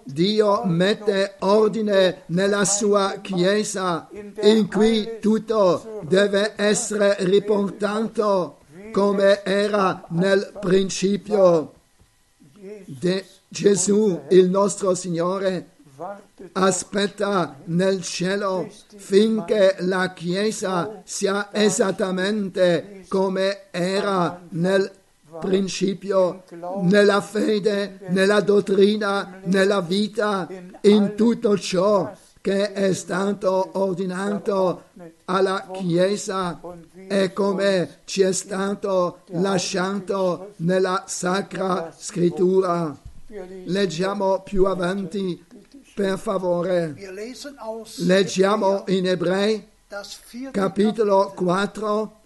[0.03, 4.09] Dio mette ordine nella sua Chiesa,
[4.41, 8.59] in cui tutto deve essere riportato
[8.91, 11.73] come era nel principio.
[12.85, 15.69] De Gesù, il nostro Signore,
[16.53, 24.91] aspetta nel cielo finché la Chiesa sia esattamente come era nel
[25.39, 26.43] principio
[26.81, 30.47] nella fede, nella dottrina, nella vita,
[30.81, 32.11] in tutto ciò
[32.45, 34.83] che è stato ordinato
[35.25, 36.61] alla Chiesa
[37.07, 42.95] e come ci è stato lasciato nella Sacra Scrittura.
[43.65, 45.43] Leggiamo più avanti,
[45.95, 46.93] per favore.
[47.97, 49.67] Leggiamo in Ebrei,
[50.51, 52.19] capitolo 4,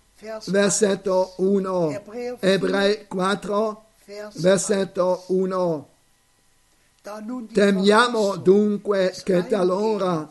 [0.46, 2.38] versetto 1.
[2.40, 3.84] Ebrei 4,
[4.36, 5.90] versetto 1.
[7.54, 10.28] Temiamo dunque che talora,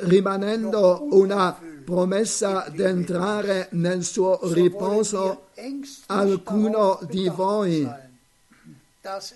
[0.00, 5.48] rimanendo una promessa d'entrare nel suo riposo,
[6.06, 8.06] alcuno di voi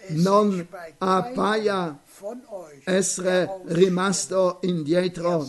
[0.08, 0.66] non
[0.98, 1.98] appaia
[2.84, 5.46] essere rimasto indietro.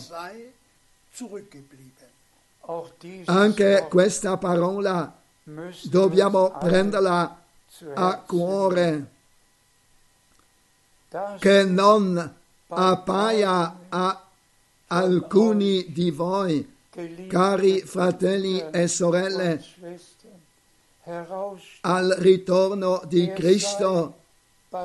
[3.26, 5.14] Anche questa parola
[5.82, 7.42] dobbiamo prenderla
[7.94, 9.10] a cuore
[11.38, 12.34] che non
[12.68, 14.24] appaia a
[14.86, 16.76] alcuni di voi,
[17.28, 19.62] cari fratelli e sorelle,
[21.82, 24.20] al ritorno di Cristo,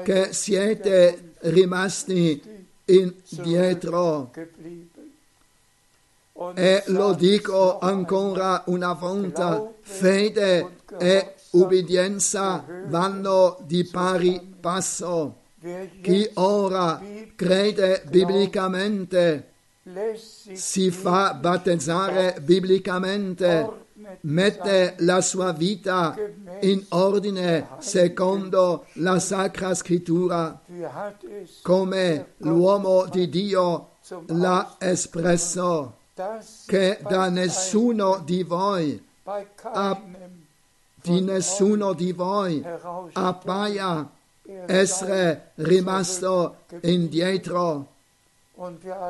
[0.03, 4.31] che siete rimasti indietro.
[6.55, 15.35] E lo dico ancora una volta, fede e ubbidienza vanno di pari passo.
[16.01, 17.01] Chi ora
[17.35, 19.51] crede biblicamente
[20.53, 23.87] si fa battezzare biblicamente,
[24.21, 26.15] mette la sua vita
[26.61, 30.61] in ordine secondo la Sacra Scrittura,
[31.61, 33.89] come l'uomo di Dio
[34.27, 35.97] l'ha espresso,
[36.65, 40.01] che da nessuno di voi, a,
[40.95, 42.61] di nessuno di voi
[43.13, 44.09] appaia
[44.65, 47.87] essere rimasto indietro.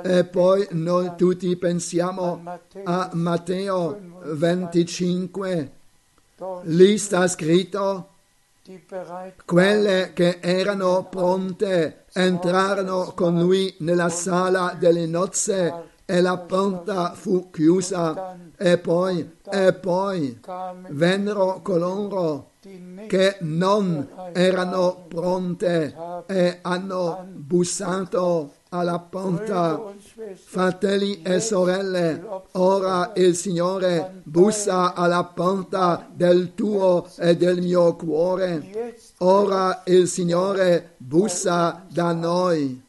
[0.04, 2.44] E poi noi tutti pensiamo
[2.84, 5.72] a Matteo 25.
[6.64, 8.10] Lì sta scritto,
[9.46, 17.52] quelle che erano pronte entrarono con lui nella sala delle nozze e la porta fu
[17.52, 20.40] chiusa e poi, e poi
[20.88, 22.54] vennero coloro
[23.08, 25.96] che non erano pronte
[26.26, 29.80] e hanno bussato alla porta.
[30.34, 38.96] Fratelli e sorelle, ora il Signore bussa alla porta del tuo e del mio cuore.
[39.20, 42.82] Ora il Signore bussa da noi.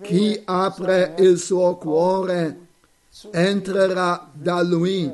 [0.00, 2.66] Chi apre il suo cuore
[3.30, 5.12] entrerà da Lui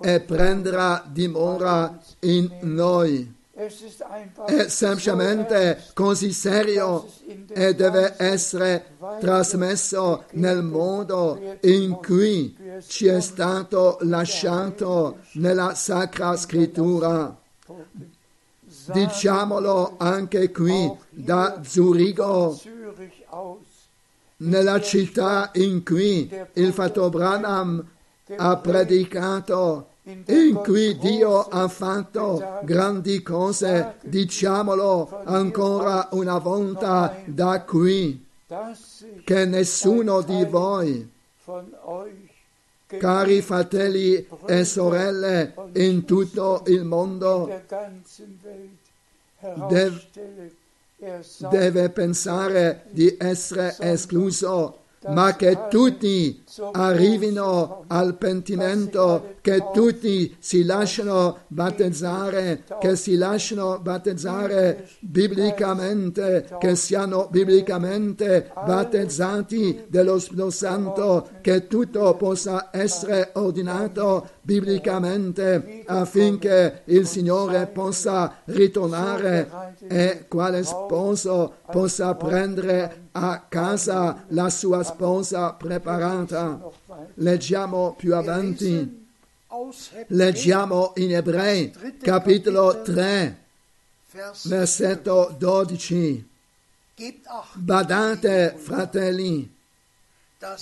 [0.00, 3.36] e prenderà dimora in noi.
[3.54, 7.08] È semplicemente così serio
[7.48, 12.56] e deve essere trasmesso nel modo in cui
[12.86, 17.36] ci è stato lasciato nella Sacra Scrittura.
[18.92, 22.58] Diciamolo anche qui da Zurigo,
[24.38, 27.84] nella città in cui il Fatto Branham
[28.36, 38.24] ha predicato in cui Dio ha fatto grandi cose, diciamolo ancora una volta da qui,
[39.24, 41.10] che nessuno di voi,
[42.86, 47.62] cari fratelli e sorelle in tutto il mondo,
[49.68, 50.52] deve,
[51.50, 56.42] deve pensare di essere escluso ma che tutti
[56.72, 67.28] arrivino al pentimento, che tutti si lasciano battezzare, che si lasciano battezzare biblicamente, che siano
[67.30, 78.38] biblicamente battezzati dello Spirito Santo, che tutto possa essere ordinato biblicamente affinché il Signore possa
[78.46, 86.60] ritornare e quale sposo possa prendere a casa la sua sposa preparata.
[87.14, 89.06] Leggiamo più avanti.
[90.08, 93.44] Leggiamo in Ebrei capitolo 3,
[94.44, 96.28] versetto 12.
[97.54, 99.56] Badate, fratelli,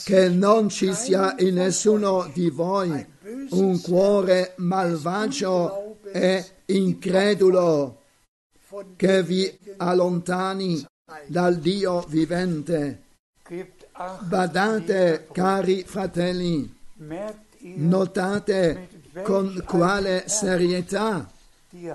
[0.04, 3.06] che non ci sia in nessuno di voi
[3.50, 8.02] un cuore malvagio e incredulo
[8.96, 10.84] che vi allontani
[11.26, 13.02] dal Dio vivente.
[14.22, 16.76] Badate, cari fratelli,
[17.60, 18.88] notate
[19.22, 21.30] con quale serietà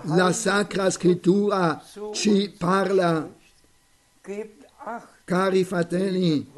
[0.03, 1.83] la Sacra Scrittura
[2.13, 3.29] ci parla.
[5.25, 6.49] Cari fratelli,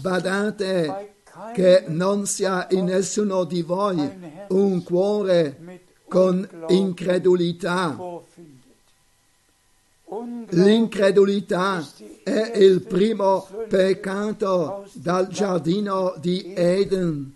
[0.00, 1.16] badate
[1.52, 7.94] che non sia in nessuno di voi un cuore con incredulità.
[10.50, 11.84] L'incredulità
[12.22, 17.34] è il primo peccato dal giardino di Eden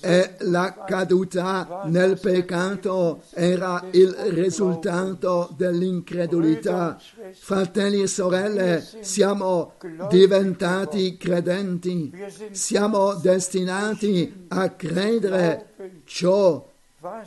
[0.00, 6.98] e la caduta nel peccato era il risultato dell'incredulità.
[7.32, 9.74] Fratelli e sorelle, siamo
[10.08, 12.12] diventati credenti,
[12.52, 15.66] siamo destinati a credere
[16.04, 16.66] ciò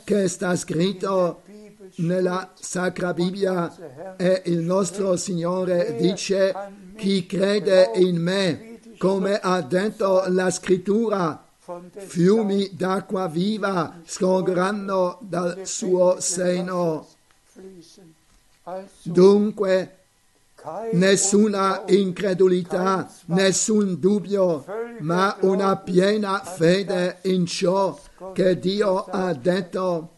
[0.02, 1.42] che sta scritto
[1.98, 6.54] nella Sacra Bibbia e il nostro Signore dice
[6.96, 11.44] chi crede in me, come ha detto la scrittura,
[11.96, 17.06] fiumi d'acqua viva scorgeranno dal suo seno.
[19.02, 19.96] Dunque,
[20.92, 24.64] nessuna incredulità, nessun dubbio,
[25.00, 27.98] ma una piena fede in ciò
[28.32, 30.16] che Dio ha detto,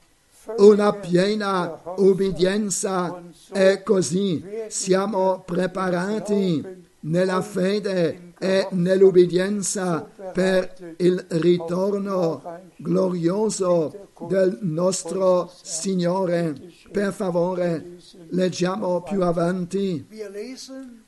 [0.57, 3.23] una piena ubbidienza
[3.53, 16.55] e così siamo preparati nella fede e nell'ubbidienza per il ritorno glorioso del nostro Signore.
[16.91, 17.99] Per favore,
[18.31, 20.07] leggiamo più avanti.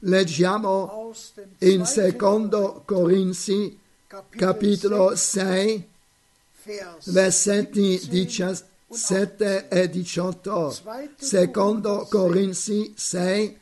[0.00, 1.12] Leggiamo
[1.60, 3.78] in secondo Corinzi,
[4.30, 5.88] capitolo 6,
[7.04, 8.71] versetti 17
[9.68, 10.76] e 18.
[11.16, 13.58] Secondo Corinzi 6,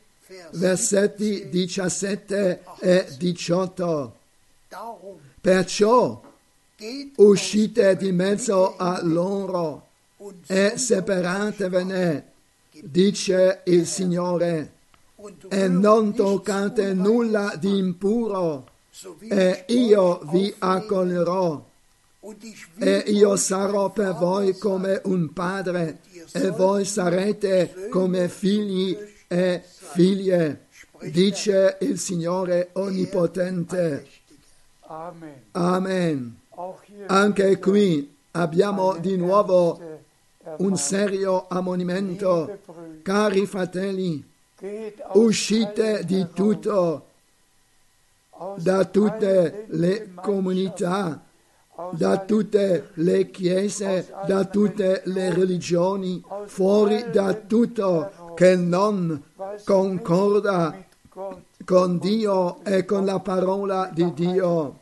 [0.53, 4.15] versetti 17 e 18.
[5.41, 6.23] Perciò
[7.17, 9.87] uscite di mezzo a loro
[10.47, 12.33] e separatevene,
[12.83, 14.73] dice il Signore,
[15.49, 18.69] e non toccate nulla di impuro,
[19.29, 21.69] e io vi accoglierò.
[22.79, 26.01] E io sarò per voi come un padre,
[26.33, 28.95] e voi sarete come figli
[29.27, 30.67] e figlie,
[31.01, 34.07] dice il Signore Onnipotente.
[35.53, 36.41] Amen.
[37.07, 39.81] Anche qui abbiamo di nuovo
[40.59, 42.59] un serio ammonimento.
[43.03, 44.23] Cari fratelli,
[45.15, 47.07] uscite di tutto,
[48.57, 51.25] da tutte le comunità,
[51.93, 59.23] da tutte le chiese, da tutte le religioni, fuori da tutto che non
[59.65, 60.85] concorda
[61.65, 64.79] con Dio e con la parola di Dio.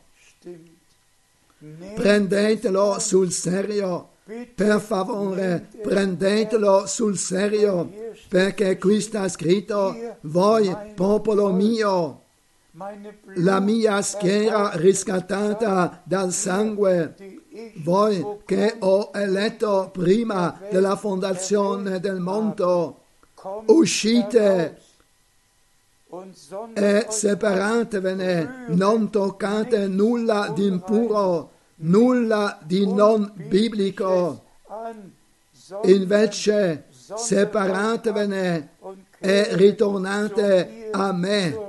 [1.95, 4.09] Prendetelo sul serio,
[4.55, 7.91] per favore, prendetelo sul serio,
[8.29, 12.21] perché qui sta scritto, voi, popolo mio,
[13.35, 17.15] la mia schiera riscattata dal sangue,
[17.83, 23.01] voi che ho eletto prima della fondazione del mondo,
[23.65, 24.77] uscite
[26.73, 34.43] e separatevene, non toccate nulla di impuro, nulla di non biblico.
[35.83, 38.69] Invece separatevene
[39.19, 41.68] e ritornate a me.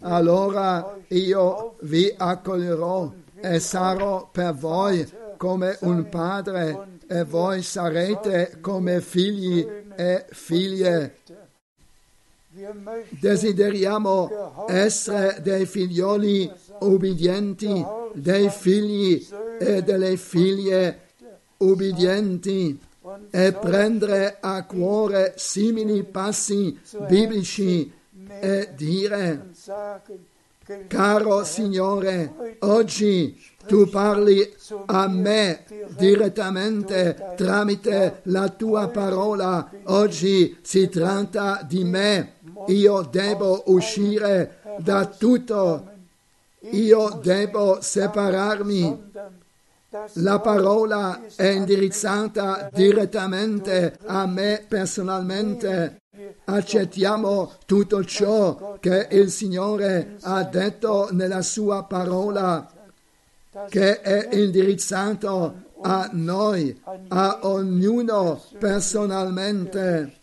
[0.00, 5.06] Allora io vi accoglierò e sarò per voi
[5.36, 11.16] come un padre e voi sarete come figli e figlie.
[13.08, 16.50] Desideriamo essere dei figlioli
[16.80, 19.26] ubbidienti, dei figli
[19.58, 21.00] e delle figlie
[21.58, 22.78] ubbidienti
[23.30, 26.78] e prendere a cuore simili passi
[27.08, 27.92] biblici
[28.40, 29.50] e dire,
[30.86, 34.54] caro Signore, oggi tu parli
[34.86, 35.64] a me
[35.96, 39.70] direttamente tramite la tua parola.
[39.84, 42.34] Oggi si tratta di me.
[42.68, 45.90] Io devo uscire da tutto.
[46.70, 49.06] Io devo separarmi.
[50.14, 56.00] La parola è indirizzata direttamente a me personalmente.
[56.44, 62.68] Accettiamo tutto ciò che il Signore ha detto nella sua parola
[63.68, 70.16] che è indirizzato a noi, a ognuno personalmente.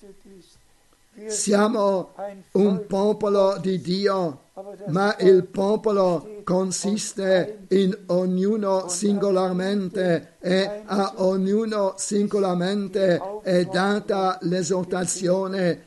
[1.28, 2.14] Siamo
[2.52, 4.42] un popolo di Dio,
[4.88, 15.86] ma il popolo consiste in ognuno singolarmente e a ognuno singolarmente è data l'esortazione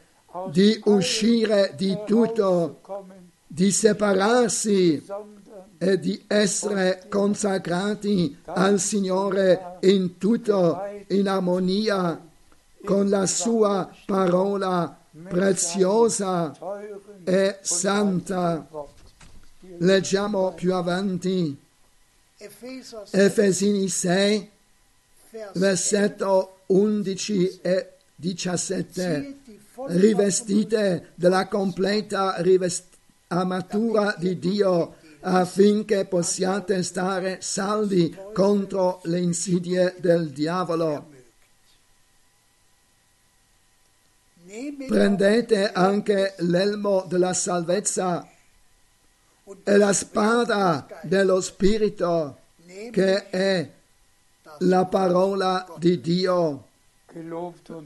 [0.51, 2.81] di uscire di tutto,
[3.47, 5.03] di separarsi
[5.79, 12.21] e di essere consacrati al Signore in tutto, in armonia
[12.85, 14.99] con la sua parola
[15.29, 16.53] preziosa
[17.25, 18.67] e santa.
[19.79, 21.57] Leggiamo più avanti.
[23.11, 24.51] Efesini 6,
[25.55, 29.37] versetto 11 e 17.
[29.87, 32.97] Rivestite della completa rivest-
[33.29, 41.11] armatura di Dio affinché possiate stare saldi contro le insidie del diavolo.
[44.87, 48.27] Prendete anche l'elmo della salvezza
[49.65, 52.37] e la spada dello Spirito
[52.91, 53.71] che è
[54.61, 56.65] la parola di Dio.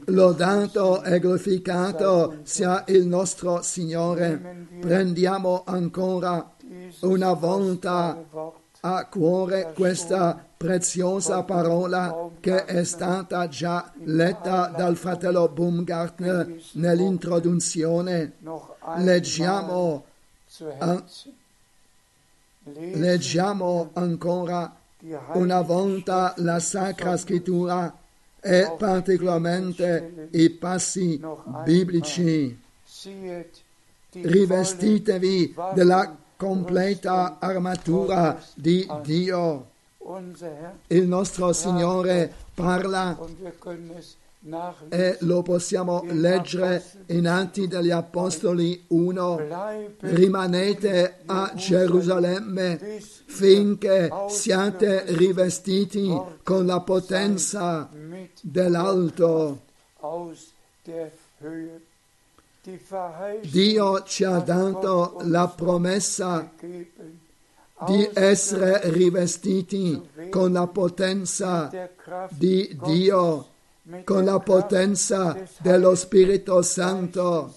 [0.05, 4.67] Lodato e glorificato sia il nostro Signore.
[4.79, 6.51] Prendiamo ancora
[7.01, 8.23] una volta
[8.81, 18.33] a cuore questa preziosa parola che è stata già letta dal fratello Baumgartner nell'introduzione.
[18.97, 20.05] Leggiamo,
[22.63, 24.75] leggiamo ancora
[25.33, 27.93] una volta la Sacra Scrittura
[28.39, 31.21] e particolarmente i passi
[31.63, 32.57] biblici.
[34.11, 39.71] Rivestitevi della completa armatura di Dio.
[40.87, 43.17] Il nostro Signore parla
[44.89, 49.95] e lo possiamo leggere in Atti degli Apostoli 1.
[49.99, 52.77] Rimanete a Gerusalemme
[53.25, 56.13] finché siate rivestiti
[56.43, 57.89] con la potenza
[58.41, 59.61] dell'alto.
[63.41, 66.51] Dio ci ha dato la promessa
[67.85, 71.69] di essere rivestiti con la potenza
[72.29, 73.47] di Dio,
[74.03, 77.53] con la potenza dello Spirito Santo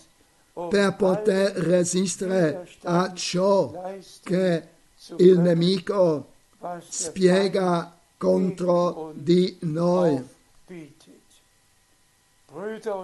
[0.69, 4.69] per poter resistere a ciò che
[5.19, 6.33] il nemico
[6.81, 10.35] spiega contro di noi.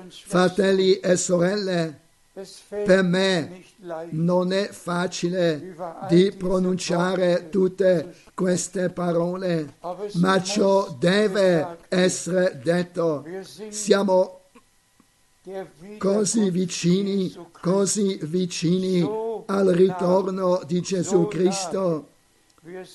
[0.09, 2.01] Fratelli e sorelle,
[2.69, 3.63] per me
[4.11, 5.77] non è facile
[6.09, 9.75] di pronunciare tutte queste parole,
[10.15, 13.27] ma ciò deve essere detto.
[13.69, 14.41] Siamo
[15.99, 19.07] così vicini, così vicini
[19.47, 22.09] al ritorno di Gesù Cristo.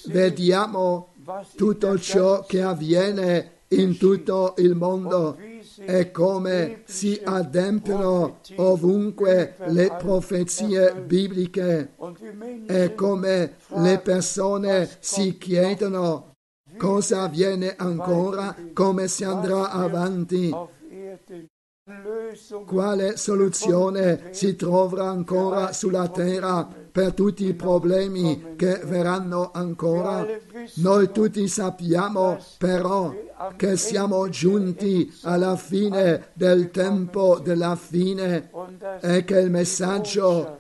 [0.06, 1.14] Vediamo
[1.56, 5.38] tutto ciò che avviene in tutto il mondo
[5.80, 11.94] e come si adempiono ovunque le profezie bibliche.
[12.68, 16.34] E come le persone si chiedono
[16.78, 20.54] cosa avviene ancora, come si andrà avanti,
[22.66, 26.68] quale soluzione si troverà ancora sulla terra
[26.98, 30.26] per tutti i problemi che verranno ancora.
[30.78, 33.14] Noi tutti sappiamo però
[33.56, 38.50] che siamo giunti alla fine del tempo della fine
[39.02, 40.58] e che il messaggio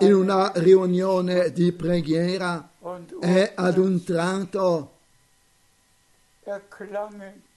[0.00, 2.70] in una riunione di preghiera
[3.20, 4.98] e ad un tratto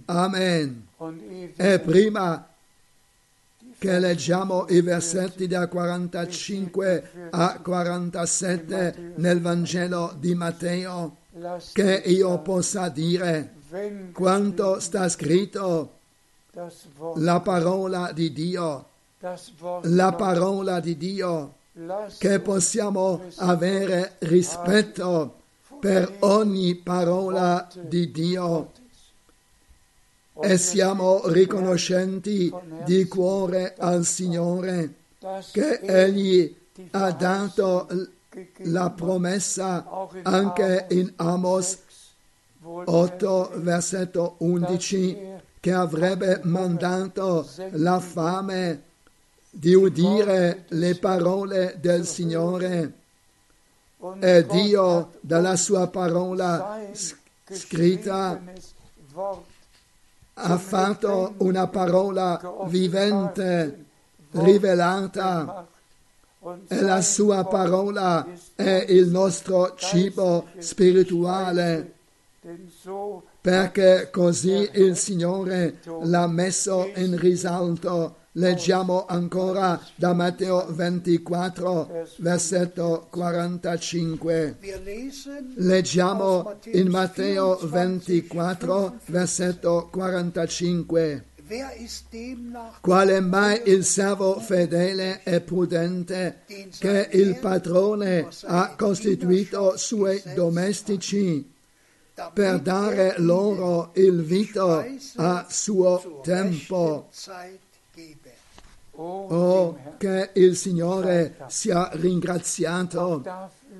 [0.06, 0.88] Amen.
[1.56, 2.48] E prima
[3.78, 11.18] che leggiamo i versetti da 45 a 47 nel Vangelo di Matteo,
[11.74, 13.56] che io possa dire
[14.14, 15.98] quanto sta scritto
[17.16, 18.86] la parola di Dio,
[19.84, 21.54] la parola di Dio,
[22.18, 25.36] che possiamo avere rispetto
[25.80, 28.72] per ogni parola di Dio.
[30.42, 32.54] E siamo riconoscenti
[32.86, 34.96] di cuore al Signore
[35.52, 36.56] che Egli
[36.92, 37.88] ha dato
[38.58, 39.86] la promessa
[40.24, 41.78] anche in Amos
[42.64, 45.33] 8, versetto 11,
[45.64, 48.84] che avrebbe mandato la fame
[49.50, 52.94] di udire le parole del Signore.
[54.20, 58.42] E Dio, dalla sua parola scritta,
[60.34, 63.86] ha fatto una parola vivente,
[64.32, 65.66] rivelata,
[66.68, 71.94] e la sua parola è il nostro cibo spirituale,
[73.44, 78.16] perché così il Signore l'ha messo in risalto.
[78.36, 84.60] Leggiamo ancora da Matteo 24, versetto 45.
[85.56, 91.26] Leggiamo in Matteo 24, versetto 45.
[92.80, 96.44] Quale mai il servo fedele e prudente
[96.80, 101.52] che il padrone ha costituito suoi domestici
[102.34, 104.86] per dare loro il vito
[105.16, 107.10] a suo tempo.
[108.96, 113.24] Oh, che il Signore sia ringraziato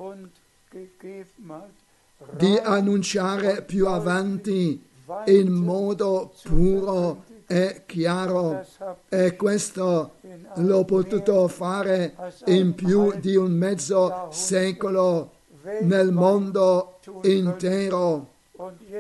[2.31, 4.85] di annunciare più avanti
[5.27, 8.65] in modo puro e chiaro.
[9.09, 10.15] E questo
[10.57, 12.15] l'ho potuto fare
[12.47, 15.36] in più di un mezzo secolo
[15.83, 18.35] nel mondo intero.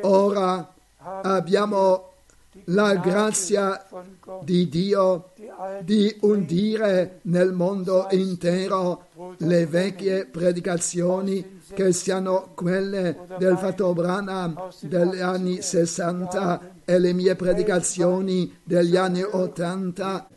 [0.02, 2.12] Ora abbiamo
[2.64, 3.86] la grazia
[4.42, 5.32] di Dio
[5.82, 9.06] di undire nel mondo intero
[9.38, 17.34] le vecchie predicazioni che siano quelle del Fatto Branham degli anni 60 e le mie
[17.36, 20.28] predicazioni degli anni 80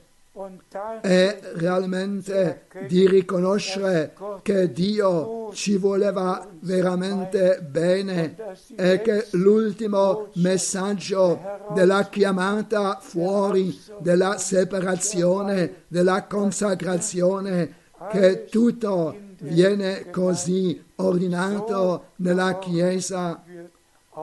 [1.02, 8.36] è realmente di riconoscere che Dio ci voleva veramente bene
[8.76, 11.40] e che l'ultimo messaggio
[11.74, 17.76] della chiamata fuori, della separazione, della consacrazione,
[18.10, 23.44] che tutto viene così ordinato nella Chiesa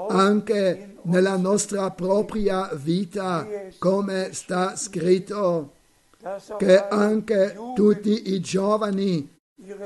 [0.09, 3.47] anche nella nostra propria vita,
[3.79, 5.76] come sta scritto
[6.59, 9.35] che anche tutti i giovani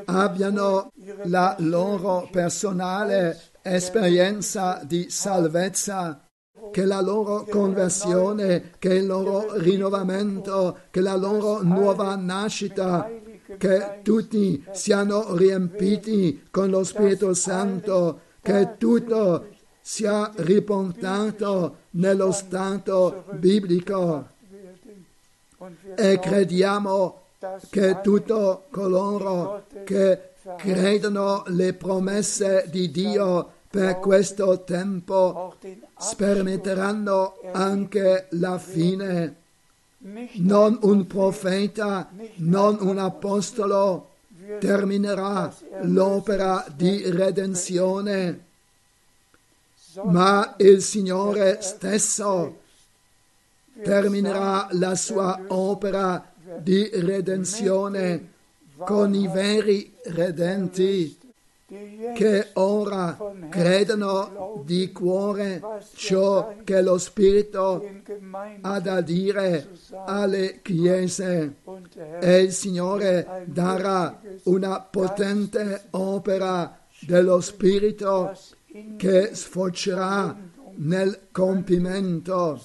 [0.06, 0.90] abbiano
[1.24, 6.24] la loro personale esperienza di salvezza,
[6.70, 13.08] che la loro conversione, che il loro rinnovamento, che la loro nuova nascita,
[13.58, 19.46] che tutti siano riempiti con lo Spirito Santo, che tutto
[19.80, 24.38] sia riportato nello stato biblico
[25.94, 27.22] e crediamo
[27.68, 28.32] che tutti
[28.70, 35.54] coloro che credono le promesse di Dio per questo tempo
[35.98, 39.36] sperimenteranno anche la fine.
[39.98, 44.08] Non un profeta, non un apostolo
[44.58, 48.46] terminerà l'opera di redenzione,
[50.04, 52.60] ma il Signore stesso
[53.82, 58.28] terminerà la sua opera di redenzione
[58.78, 61.18] con i veri redenti
[62.14, 63.16] che ora
[63.48, 65.62] credono di cuore
[65.94, 67.88] ciò che lo Spirito
[68.62, 69.68] ha da dire
[70.06, 71.56] alle chiese.
[72.20, 78.36] E il Signore darà una potente opera dello Spirito
[78.96, 80.36] che sfocerà
[80.76, 82.60] nel compimento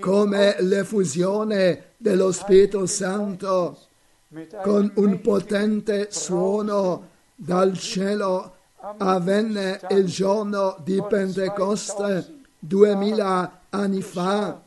[0.00, 3.78] come l'effusione dello Spirito Santo
[4.62, 8.56] con un potente suono dal cielo
[8.98, 14.60] avvenne il giorno di Pentecoste duemila anni fa.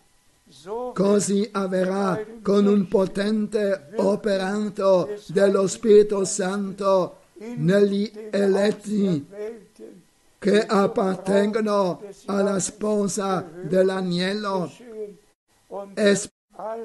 [0.94, 7.18] Così avverrà con un potente operato dello Spirito Santo
[7.58, 9.28] negli eletti
[10.40, 14.72] che appartengono alla sposa dell'agnello.
[15.94, 16.22] E,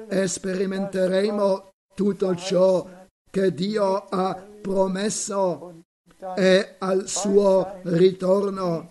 [0.09, 2.87] e sperimenteremo tutto ciò
[3.29, 5.83] che Dio ha promesso
[6.35, 8.89] e al suo ritorno.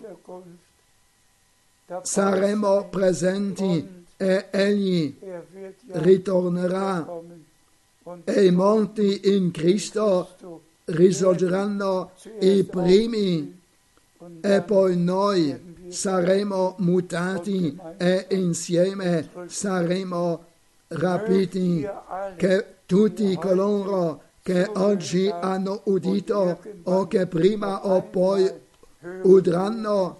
[2.01, 5.17] Saremo presenti e egli
[5.91, 7.21] ritornerà.
[8.25, 12.11] E molti in Cristo risorgeranno
[12.41, 13.61] i primi
[14.41, 20.45] e poi noi saremo mutati e insieme saremo
[20.87, 21.87] rapiti,
[22.35, 28.51] che tutti coloro che oggi hanno udito o che prima o poi
[29.23, 30.19] udranno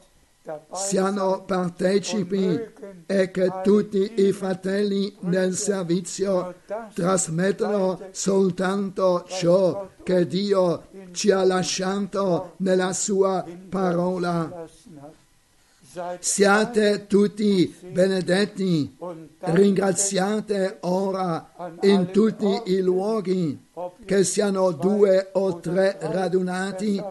[0.73, 2.59] siano partecipi
[3.05, 6.55] e che tutti i fratelli nel servizio
[6.93, 14.67] trasmettono soltanto ciò che Dio ci ha lasciato nella sua parola.
[16.19, 18.97] Siate tutti benedetti,
[19.39, 23.67] ringraziate ora in tutti i luoghi,
[24.03, 27.01] che siano due o tre radunati,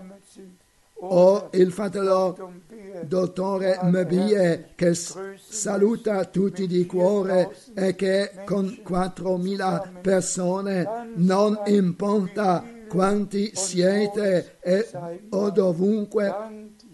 [1.04, 2.60] o il fratello
[3.06, 10.86] dottore Mebie che saluta tutti di cuore e che con 4.000 persone
[11.16, 14.88] non importa quanti siete e,
[15.30, 16.32] o dovunque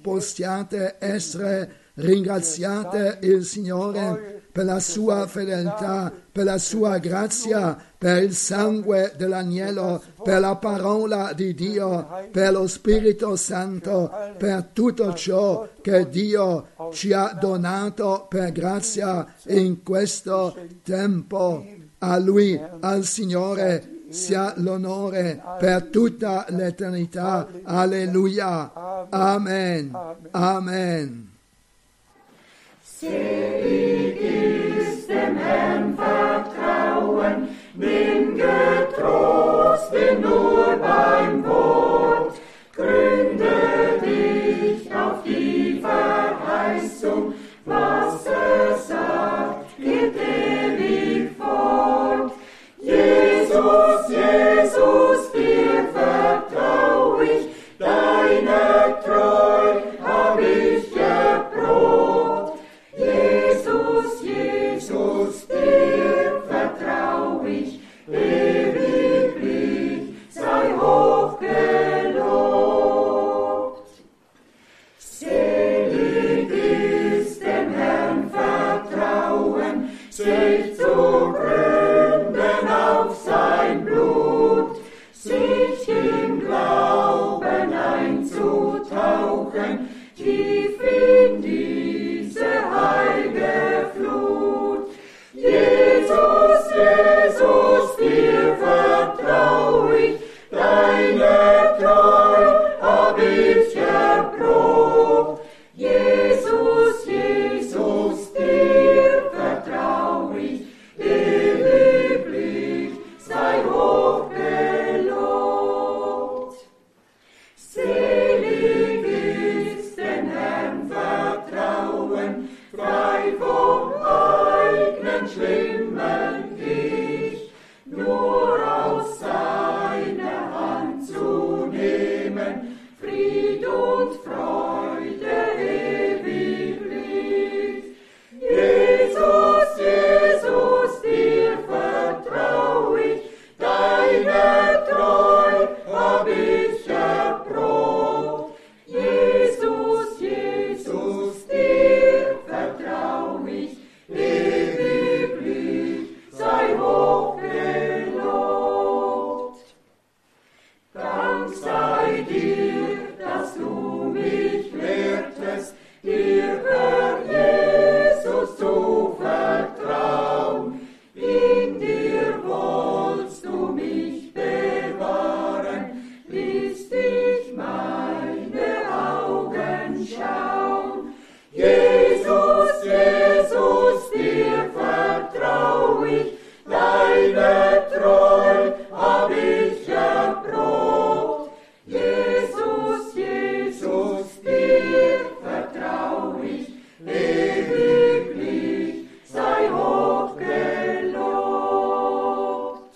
[0.00, 8.34] possiate essere ringraziate il Signore per la sua fedeltà, per la sua grazia, per il
[8.34, 16.08] sangue dell'agnello, per la parola di Dio, per lo Spirito Santo, per tutto ciò che
[16.08, 21.64] Dio ci ha donato per grazia in questo tempo.
[21.98, 27.46] A Lui, al Signore, sia l'onore per tutta l'eternità.
[27.64, 28.72] Alleluia.
[29.10, 29.96] Amen.
[30.30, 31.37] Amen.
[33.00, 42.40] Selig ist dem Herrn Vertrauen, bin getrost, bin nur beim Wort.
[42.74, 47.34] Gründe dich auf die Verheißung,
[47.66, 52.32] was er sagt, geht ewig fort.
[52.82, 54.67] Jesus, Jesus,